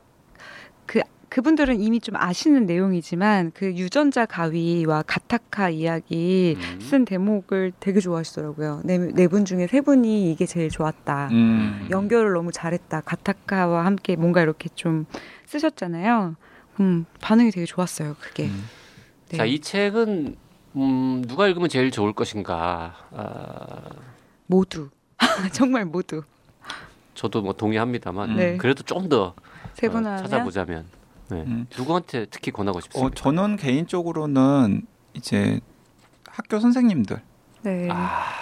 [1.35, 6.79] 그 그분들은 이미 좀 아시는 내용이지만 그 유전자 가위와 가타카 이야기 음.
[6.79, 8.83] 쓴 대목을 되게 좋아하시더라고요.
[8.85, 11.27] 네 분 중에 세 분이 이게 제일 좋았다.
[11.31, 13.01] 음, 연결을 너무 잘했다.
[13.01, 15.05] 가타카와 함께 뭔가 이렇게 좀
[15.45, 16.37] 쓰셨잖아요.
[16.79, 18.15] 음, 반응이 되게 좋았어요.
[18.21, 18.45] 그게.
[18.45, 18.63] 음.
[19.27, 19.37] 네.
[19.37, 20.37] 자, 이 책은
[20.77, 22.95] 음, 누가 읽으면 제일 좋을 것인가?
[23.11, 23.81] 아,
[24.47, 24.89] 모두.
[25.51, 26.23] 정말 모두.
[27.13, 28.57] 저도 뭐 동의합니다만 네.
[28.57, 30.85] 그래도 좀더세분 어, 찾아보자면
[31.29, 31.43] 네.
[31.45, 31.67] 음.
[31.77, 33.15] 누구한테 특히 권하고 어, 싶습니까?
[33.15, 34.83] 저는 개인적으로는
[35.13, 35.59] 이제
[36.29, 37.21] 학교 선생님들,
[37.63, 37.87] 네.
[37.89, 37.95] 아,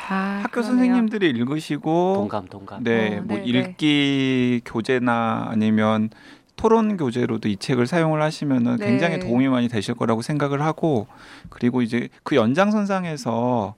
[0.10, 0.72] 아, 학교 그러네요.
[0.72, 2.84] 선생님들이 읽으시고 동감 동감.
[2.84, 6.10] 네, 어, 뭐 네, 읽기 교재나 아니면
[6.56, 8.88] 토론 교재로도 이 책을 사용을 하시면은 네.
[8.88, 11.08] 굉장히 도움이 많이 되실 거라고 생각을 하고
[11.50, 13.76] 그리고 이제 그 연장선상에서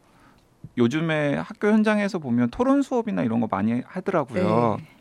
[0.77, 4.77] 요즘에 학교 현장에서 보면 토론 수업이나 이런 거 많이 하더라고요.
[4.79, 4.94] 네.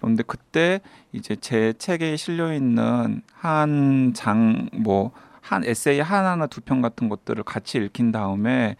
[0.00, 0.80] 그런데 그때
[1.12, 7.42] 이제 제 책에 실려 있는 한 장 뭐 한 에세이 하나나 두 편 같은 것들을
[7.42, 8.76] 같이 읽힌 다음에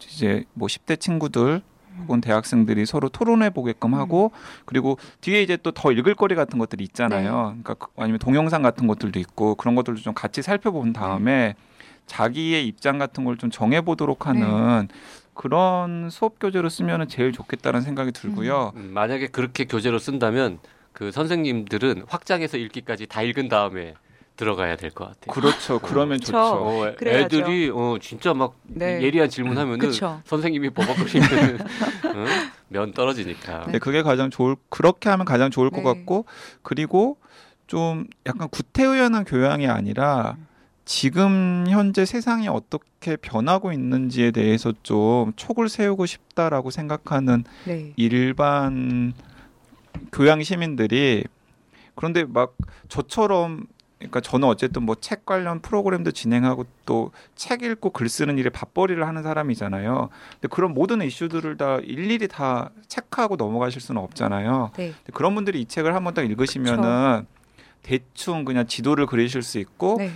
[0.00, 1.62] 이제 뭐 10대 친구들
[2.00, 4.32] 혹은 대학생들이 서로 토론해 보게끔 하고
[4.64, 7.32] 그리고 뒤에 이제 또 더 읽을 거리 같은 것들이 있잖아요.
[7.62, 11.54] 그러니까 그- 아니면 동영상 같은 것들도 있고 그런 것들도 좀 같이 살펴본 다음에
[12.06, 14.88] 자기의 입장 같은 걸 좀 정해 보도록 하는
[15.34, 18.72] 그런 수업 교재로 쓰면은 제일 좋겠다는 생각이 들고요.
[18.76, 20.58] 음, 만약에 그렇게 교재로 쓴다면
[20.92, 23.94] 그 선생님들은 확장해서 읽기까지 다 읽은 다음에
[24.36, 25.32] 들어가야 될 것 같아요.
[25.32, 25.78] 그렇죠.
[25.78, 26.32] 그러면 그쵸.
[26.32, 26.38] 좋죠.
[26.38, 27.36] 어, 애- 그래야죠.
[27.38, 29.00] 애들이 어, 진짜 막 네.
[29.02, 30.20] 예리한 질문하면은 그쵸.
[30.24, 32.24] 선생님이 버벅거리면 어?
[32.68, 33.66] 면 떨어지니까.
[33.70, 35.82] 네, 그게 가장 좋을 그렇게 하면 가장 좋을 것 네.
[35.84, 36.24] 같고
[36.62, 37.18] 그리고
[37.66, 40.36] 좀 약간 구태의연한 교양이 아니라
[40.84, 47.92] 지금 현재 세상이 어떻게 변하고 있는지에 대해서 좀 촉을 세우고 싶다라고 생각하는 네.
[47.96, 49.12] 일반
[50.12, 51.24] 교양 시민들이
[51.94, 52.56] 그런데 막
[52.88, 53.66] 저처럼
[53.98, 59.06] 그러니까 저는 어쨌든 뭐 책 관련 프로그램도 진행하고 또 책 읽고 글 쓰는 일에 밥벌이를
[59.06, 60.08] 하는 사람이잖아요.
[60.32, 64.72] 근데 그런 모든 이슈들을 다 일일이 다 체크하고 넘어가실 수는 없잖아요.
[64.76, 64.92] 네.
[65.12, 67.26] 그런 분들이 이 책을 한번 딱 읽으시면은
[67.82, 70.10] 대충 그냥 지도를 그리실 수 있고 네.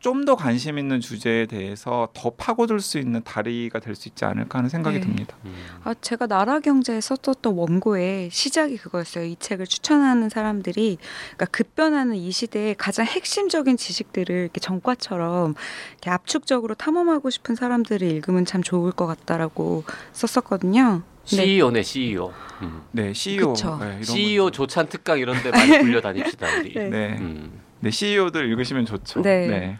[0.00, 4.58] 좀 더 관심 있는 주제에 대해서 더 파고들 수 있는 다리가 될 수 있지 않을까
[4.58, 5.04] 하는 생각이 네.
[5.04, 5.36] 듭니다.
[5.44, 5.54] 음.
[5.84, 9.24] 아, 제가 나라 경제에 썼었던 원고의 시작이 그거였어요.
[9.24, 10.98] 이 책을 추천하는 사람들이
[11.36, 15.54] 그러니까 급변하는 이 시대에 가장 핵심적인 지식들을 이렇게 전과처럼
[15.92, 21.02] 이렇게 압축적으로 탐험하고 싶은 사람들을 읽으면 참 좋을 것 같다라고 썼었거든요.
[21.30, 21.36] 네.
[21.36, 22.32] CEO네 CEO.
[22.62, 22.82] 음.
[22.92, 23.54] 네, CEO.
[23.54, 24.56] 네, 이런 CEO 분들.
[24.56, 26.74] 조찬 특강 이런데 많이 불려 다닙시다 우리.
[26.74, 26.88] 네.
[26.88, 27.16] 네.
[27.18, 27.69] 음.
[27.80, 29.22] 네, CEO들 읽으시면 좋죠.
[29.22, 29.46] 네.
[29.46, 29.78] 네.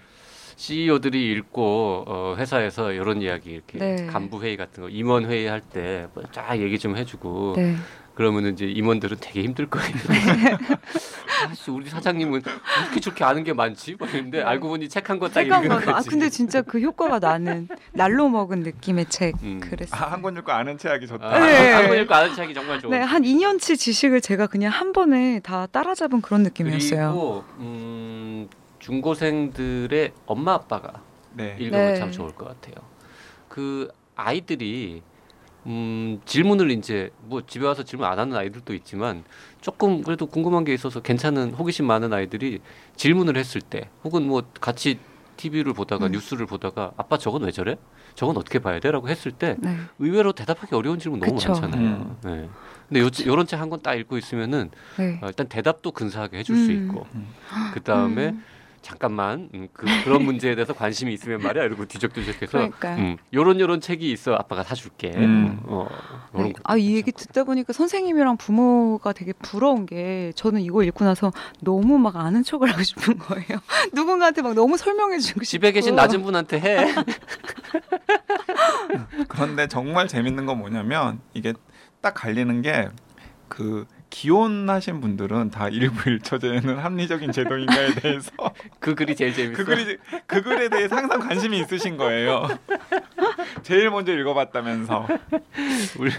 [0.56, 4.06] CEO들이 읽고 어, 회사에서 이런 이야기 이렇게 네.
[4.06, 7.76] 간부 회의 같은 거 임원 회의 할 때 쫙 얘기 좀 해주고 네.
[8.14, 9.88] 그러면은 이제 임원들은 되게 힘들 거예요.
[11.48, 12.42] 아씨 우리 사장님은
[12.82, 13.96] 어떻게 저렇게 아는 게 많지?
[13.98, 15.88] 막 이랬는데 알고 보니 책 한 권 딱 읽은 권.
[15.88, 16.10] 아 거지.
[16.10, 19.60] 근데 진짜 그 효과가 나는 날로 먹은 느낌의 책 음.
[19.60, 19.96] 그랬어.
[19.96, 21.26] 아, 한권 읽고 아는 체하기 좋다.
[21.26, 21.70] 아, 네.
[21.72, 22.90] 한권 읽고 아는 책이 정말 좋아.
[22.90, 27.10] 네, 한 2년치 지식을 제가 그냥 한 번에 다 따라잡은 그런 느낌이었어요.
[27.12, 28.48] 그리고 음,
[28.80, 31.00] 중고생들의 엄마 아빠가
[31.32, 31.56] 네.
[31.58, 31.98] 읽으면 네.
[31.98, 32.74] 참 좋을 것 같아요.
[33.48, 35.02] 그 아이들이
[35.66, 39.24] 음, 질문을 이제 뭐 집에 와서 질문 안 하는 아이들도 있지만
[39.60, 42.60] 조금 그래도 궁금한 게 있어서 괜찮은 호기심 많은 아이들이
[42.96, 44.98] 질문을 했을 때 혹은 뭐 같이
[45.36, 46.12] TV를 보다가 음.
[46.12, 47.76] 뉴스를 보다가 아빠 저건 왜 저래?
[48.14, 48.90] 저건 어떻게 봐야 돼?
[48.90, 49.76] 라고 했을 때 네.
[49.98, 51.52] 의외로 대답하기 어려운 질문 너무 그쵸.
[51.52, 51.86] 많잖아요.
[51.88, 52.16] 음.
[52.24, 52.48] 네.
[52.88, 55.18] 근데 요, 요런 책 한 권 딱 읽고 있으면은 네.
[55.22, 56.88] 어, 일단 대답도 근사하게 해줄 수 음.
[56.88, 57.06] 있고
[57.72, 58.44] 그 다음에 음.
[58.82, 62.96] 잠깐만 음, 그, 그런 문제에 대해서 관심이 있으면 말이야 이러고 뒤적뒤적해서 그러니까.
[62.96, 65.60] 음, 요런 요런 책이 있어 아빠가 사줄게 음.
[65.64, 65.86] 어,
[66.34, 66.52] 요런 네.
[66.52, 67.12] 거 아, 이 얘기.
[67.12, 72.72] 듣다 보니까 선생님이랑 부모가 되게 부러운 게 저는 이거 읽고 나서 너무 막 아는 척을
[72.72, 73.60] 하고 싶은 거예요.
[73.92, 75.44] 누군가한테 막 너무 설명해 주고 싶고.
[75.44, 76.94] 집에 계신 낮은 분한테 해
[79.28, 81.52] 그런데 정말 재밌는 건 뭐냐면 이게
[82.00, 82.88] 딱 갈리는 게
[83.50, 88.30] 그 기혼하신 분들은 다 일부 일처제는 합리적인 제도인가에 대해서
[88.78, 89.96] 그 글이 제일 재밌어 그 글이
[90.26, 92.48] 그 글에 대해서 항상 관심이 있으신 거예요.
[93.62, 95.06] 제일 먼저 읽어봤다면서.
[95.98, 96.12] 우리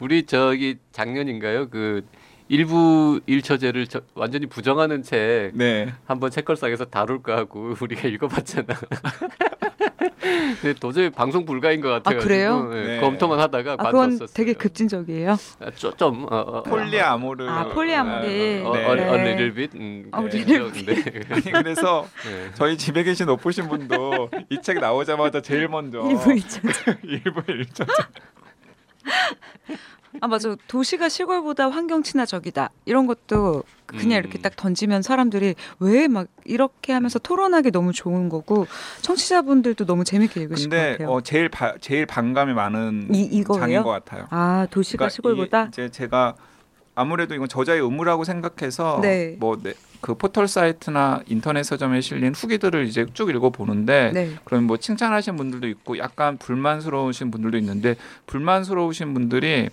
[0.00, 2.04] 우리 저기 작년인가요 그
[2.48, 5.92] 일부 일처제를 저, 완전히 부정하는 책 네.
[6.06, 8.66] 한번 책걸상에서 다룰까 하고 우리가 읽어봤잖아.
[10.60, 12.20] 근데 도저히 방송 불가인 것 같아요.
[12.20, 12.68] 그래요?
[12.68, 13.00] 네.
[13.00, 14.18] 검토만 하다가 아, 그건.
[14.34, 15.32] 되게 급진적이에요.
[15.60, 17.48] 아, 좀, 좀 어, 어, 폴리아모르.
[17.48, 18.16] 아, 폴리아모르.
[18.16, 18.62] 어, 네.
[18.64, 19.08] 어, 네.
[19.08, 19.78] 어, little bit.
[19.78, 22.50] 음, 어, 네, little 근데 아니 그래서 네.
[22.54, 26.60] 저희 집에 계신 높으신 분도 이 책 나오자마자 제일 먼저 일부 있죠.
[27.02, 27.92] 일부 일처제.
[30.20, 30.56] 아 맞아.
[30.68, 32.70] 도시가 시골보다 환경 친화적이다.
[32.86, 34.18] 이런 것도 그냥 음.
[34.18, 38.66] 이렇게 딱 던지면 사람들이 왜 막 이렇게 하면서 토론하기 너무 좋은 거고
[39.02, 41.10] 청취자분들도 너무 재밌게 읽으실 것 근데 같아요.
[41.10, 43.60] 어, 제일 바, 제일 반감이 많은 이 이거예요?
[43.60, 44.26] 장인 것 같아요.
[44.30, 46.34] 아 도시가 그러니까 시골보다 이게 이제 제가
[46.94, 49.36] 아무래도 이건 저자의 의무라고 생각해서 네.
[49.38, 54.32] 뭐그 포털 사이트나 인터넷 서점에 실린 후기들을 이제 쭉 읽어 보는데 네.
[54.44, 57.94] 그럼 뭐 칭찬하신 분들도 있고 약간 불만스러우신 분들도 있는데
[58.26, 59.68] 불만스러우신 분들이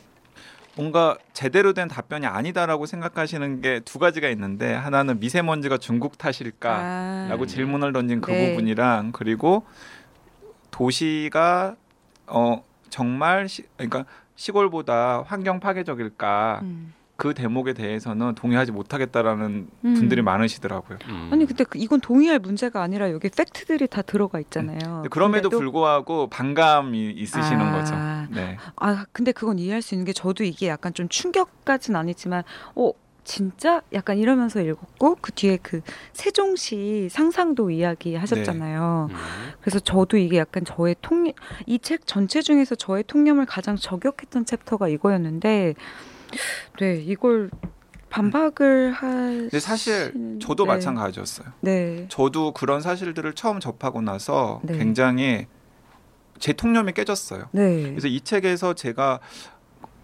[0.76, 7.38] 뭔가 제대로 된 답변이 아니다라고 생각하시는 게 두 가지가 있는데 하나는 미세먼지가 중국 탓일까라고 아,
[7.40, 7.48] 음.
[7.48, 8.50] 질문을 던진 그 네.
[8.50, 9.66] 부분이랑 그리고
[10.72, 11.76] 도시가
[12.28, 16.94] 어 정말 시, 그러니까 시골보다 환경 파괴적일까 음.
[17.18, 19.94] 그 대목에 대해서는 동의하지 못하겠다라는 음.
[19.94, 20.98] 분들이 많으시더라고요.
[21.08, 21.30] 음.
[21.32, 24.80] 아니 근데 그- 이건 동의할 문제가 아니라 여기 팩트들이 다 들어가 있잖아요.
[24.82, 27.72] 근데 그럼에도 근데도- 불구하고 반감이 있으시는 아.
[27.72, 27.96] 거죠.
[28.36, 28.58] 네.
[28.76, 32.44] 아 근데 그건 이해할 수 있는 게 저도 이게 약간 좀 충격까지는 아니지만
[32.76, 32.92] 어
[33.24, 35.82] 진짜 약간 이러면서 읽었고 그 뒤에 그
[36.14, 39.08] 세종시 상상도 이야기 하셨잖아요.
[39.10, 39.16] 음.
[39.62, 41.34] 그래서 저도 이게 약간 저의 통념
[41.66, 45.74] 이책 전체 중에서 저의 통념을 가장 저격했던 챕터가 이거였는데
[46.80, 47.50] 네 이걸
[48.10, 50.74] 반박을 할 근데 사실 저도 네.
[50.74, 51.48] 마찬가지였어요.
[51.62, 52.06] 네.
[52.10, 54.78] 저도 그런 사실들을 처음 접하고 나서 네.
[54.78, 55.48] 굉장히
[56.40, 57.50] 제 통념이 깨졌어요.
[57.52, 57.84] 네.
[57.90, 59.20] 그래서 이 책에서 제가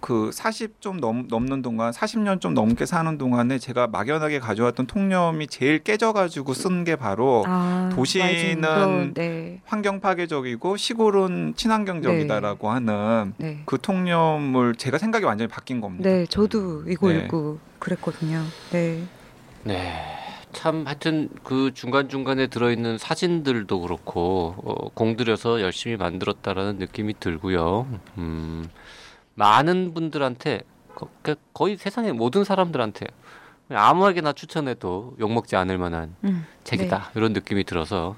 [0.01, 5.79] 그 40 좀 넘는 동안 40년 좀 넘게 사는 동안에 제가 막연하게 가져왔던 통념이 제일
[5.79, 9.61] 깨져가지고 쓴 게 바로 아, 도시는 와이즈도, 네.
[9.65, 13.61] 환경 파괴적이고 시골은 친환경적이다라고 하는 네.
[13.65, 16.09] 그 통념을 제가 생각이 완전히 바뀐 겁니다.
[16.09, 17.19] 네, 저도 이거 네.
[17.19, 18.41] 읽고 그랬거든요.
[18.71, 19.03] 네.
[19.63, 19.93] 네.
[20.53, 27.87] 참 하여튼 그 중간 중간에 들어있는 사진들도 그렇고 어, 공들여서 열심히 만들었다라는 느낌이 들고요.
[28.17, 28.67] 음,
[29.35, 30.61] 많은 분들한테
[30.95, 33.07] 거, 그 거의 세상의 모든 사람들한테
[33.69, 38.15] 아무에게나 추천해도 욕 먹지 않을 만한 음, 책이다 이런 느낌이 들어서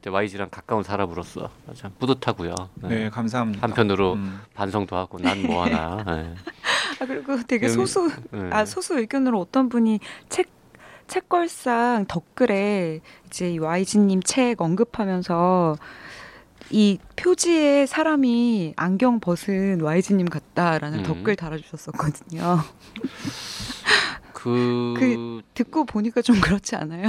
[0.00, 2.54] 이제 YG랑 가까운 사람으로서 참 뿌듯하고요.
[2.82, 2.88] 네.
[2.88, 3.62] 네, 감사합니다.
[3.66, 4.40] 한편으로 음.
[4.54, 6.04] 반성도 하고 난 뭐하나.
[6.06, 6.34] 네.
[7.00, 8.50] 아 그리고 되게 음, 소수 네.
[8.52, 9.98] 아 소수 의견으로 어떤 분이
[10.28, 10.48] 책
[11.08, 15.76] 책걸상 댓글에 이제 이 YG님 책 언급하면서
[16.70, 21.02] 이 표지에 사람이 안경 벗은 YG님 같다라는 음.
[21.04, 22.58] 댓글 달아주셨었거든요.
[24.34, 27.08] 그, 그- 듣고 보니까 좀 그렇지 않아요?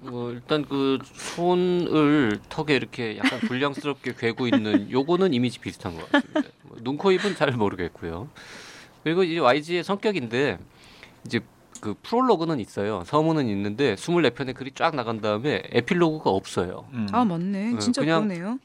[0.00, 6.42] 뭐 일단 그 손을 턱에 이렇게 약간 불량스럽게 괴고 있는 요거는 이미지 비슷한 것 같습니다.
[6.62, 8.28] 뭐 눈, 코, 입은 잘 모르겠고요.
[9.02, 10.58] 그리고 이 YG의 성격인데
[11.24, 11.40] 이제
[11.80, 13.02] 그 프롤로그는 있어요.
[13.06, 16.86] 서문은 있는데 24편의 글이 쫙 나간 다음에 에필로그가 없어요.
[16.92, 17.06] 음.
[17.12, 17.74] 아 맞네.
[17.74, 18.58] 어, 진짜 그냥 그러네요.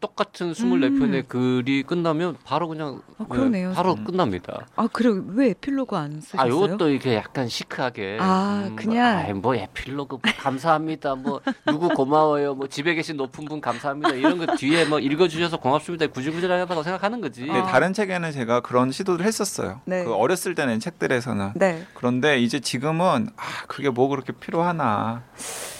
[0.00, 1.24] 딱 똑같은 24편의 음.
[1.28, 3.70] 글이 끝나면 바로 그냥 아, 그러네요.
[3.70, 4.04] 네, 바로 음.
[4.04, 4.66] 끝납니다.
[4.76, 6.52] 아 그래 왜 에필로그 안 아, 쓰셨어요?
[6.52, 8.18] 요것도 이렇게 약간 시크하게.
[8.20, 9.16] 아, 그냥.
[9.16, 11.14] 뭐, 아이, 뭐 에필로그 뭐 감사합니다.
[11.14, 12.54] 뭐 누구 고마워요.
[12.54, 14.10] 뭐 집에 계신 높은 분 감사합니다.
[14.14, 16.06] 이런 거 뒤에 뭐 읽어 주셔서 고맙습니다.
[16.08, 17.48] 구질구질하다고 생각하는 거지.
[17.50, 17.64] 아.
[17.64, 19.80] 다른 책에는 제가 그런 시도를 했었어요.
[19.84, 20.04] 네.
[20.04, 21.86] 그 어렸을 때는 책들에서는 네.
[21.94, 25.22] 그런데 이제 지금은 아 그게 뭐 그렇게 필요하나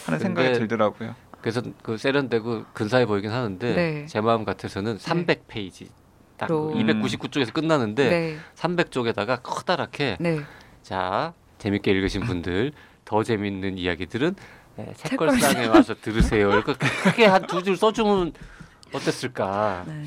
[0.06, 1.14] 하는 생각이 들더라고요.
[1.40, 4.06] 그래서 그 세련되고 근사해 보이긴 하는데 네.
[4.06, 5.88] 제 마음 같아서는 300페이지
[6.36, 6.72] 딱 로.
[6.74, 8.36] 299쪽에서 끝나는데 네.
[8.56, 10.40] 300쪽에다가 커다랗게 네.
[10.82, 12.72] 자 재밌게 읽으신 분들
[13.04, 14.34] 더 재밌는 이야기들은
[14.76, 15.38] 네, 책걸상.
[15.40, 16.50] 책걸상에 와서 들으세요.
[16.50, 18.32] 이렇게 크게 한 두 줄 써주면
[18.92, 20.04] 어땠을까 네.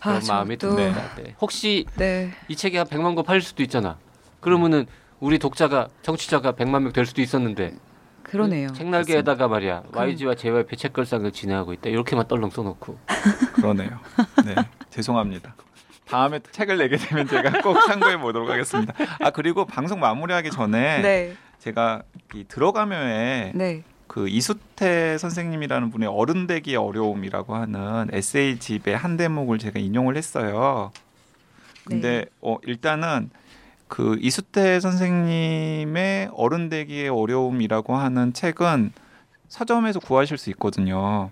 [0.00, 1.14] 그런 아, 마음이 듭니다.
[1.16, 1.34] 네.
[1.40, 2.30] 혹시 네.
[2.48, 3.98] 이 책이 한 100만 권 팔릴 수도 있잖아.
[4.40, 4.86] 그러면은
[5.20, 7.74] 우리 독자가 청취자가 100만 명 될 수도 있었는데
[8.34, 8.72] 그러네요.
[8.72, 12.98] 책날개에다가 말이야 YG와 JYP 책걸상을 진행하고 있다 이렇게만 떨렁 써놓고
[13.54, 14.00] 그러네요.
[14.44, 14.56] 네,
[14.90, 15.54] 죄송합니다.
[16.06, 18.92] 다음에 책을 내게 되면 제가 꼭 참고해 보도록 하겠습니다.
[19.20, 21.36] 아 그리고 방송 마무리하기 전에 네.
[21.60, 22.02] 제가
[22.34, 23.84] 이 들어가며에 네.
[24.08, 30.90] 그 이수태 선생님이라는 분의 어른되기의 어려움이라고 하는 에세이집의 한 대목을 제가 인용을 했어요.
[31.84, 32.24] 근데 네.
[32.40, 33.30] 어 일단은
[33.94, 38.90] 그 이수태 선생님의 어른 되기의 어려움이라고 하는 책은
[39.46, 41.30] 서점에서 구하실 수 있거든요.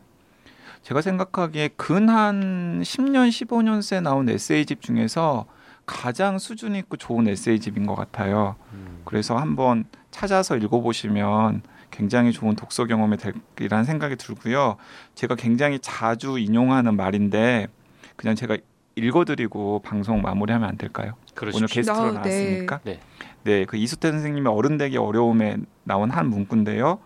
[0.85, 5.47] 제가 생각하기에 근 한 10년, 15년 새 나온 에세이집 중에서
[5.87, 8.55] 가장 수준 있고 좋은 에세이집인 것 같아요.
[8.73, 9.83] 음, 그래서 한번
[10.13, 13.17] 찾아서 읽어보시면 굉장히 좋은 독서 경험이
[13.57, 14.77] 될이라는 생각이 들고요.
[15.17, 17.67] 제가 굉장히 자주 인용하는 말인데
[18.15, 18.57] 그냥 제가
[18.97, 21.15] 읽어드리고 방송 마무리하면 안 될까요?
[21.35, 21.59] 그러십시오.
[21.59, 22.13] 오늘 게스트로 아, 네.
[22.13, 22.81] 나왔으니까.
[22.85, 23.01] 네.
[23.45, 26.99] 네, 그 이수태 선생님의 어른 되기 어려움에 나온 한 문구인데요.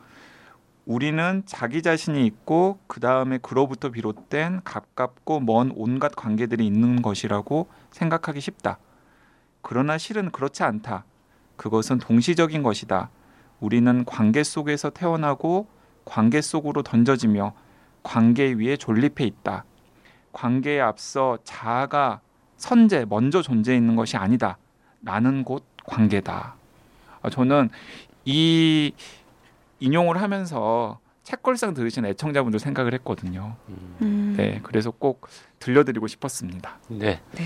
[0.85, 8.41] 우리는 자기 자신이 있고 그 다음에 그로부터 비롯된 가깝고 먼 온갖 관계들이 있는 것이라고 생각하기
[8.41, 8.79] 쉽다.
[9.63, 11.05] 그러나 실은 그렇지 않다.
[11.57, 13.11] 그것은 동시적인 것이다.
[13.59, 15.67] 우리는 관계 속에서 태어나고
[16.05, 17.53] 관계 속으로 던져지며
[18.05, 19.65] 관계 위에 존립해 있다.
[20.37, 22.21] 관계에 앞서 자아가
[22.59, 24.59] 선제 먼저 존재 있는 것이 아니다.
[25.01, 26.55] 나는 곧 관계다.
[27.23, 27.71] 아, 저는
[28.27, 28.93] 이
[29.81, 33.57] 인용을 하면서 책걸상 들으신 애청자분들 생각을 했거든요.
[33.69, 34.35] 음, 음.
[34.37, 35.27] 네, 그래서 꼭
[35.59, 36.79] 들려드리고 싶었습니다.
[36.89, 37.21] 네.
[37.33, 37.45] 네.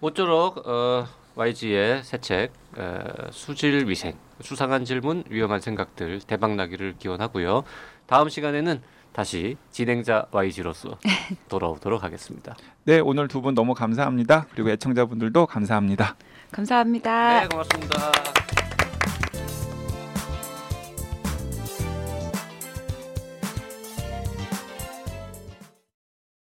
[0.00, 7.64] 모쪼록 어, YG의 새책 어, 수질 위생 수상한 질문 위험한 생각들 대박 나기를 기원하고요.
[8.06, 8.80] 다음 시간에는
[9.14, 10.98] 다시 진행자 YG로서
[11.48, 12.54] 돌아오도록 하겠습니다.
[12.84, 14.46] 네, 오늘 두 분 너무 감사합니다.
[14.52, 16.16] 그리고 애청자분들도 감사합니다.
[16.50, 17.40] 감사합니다.
[17.42, 18.43] 네, 고맙습니다.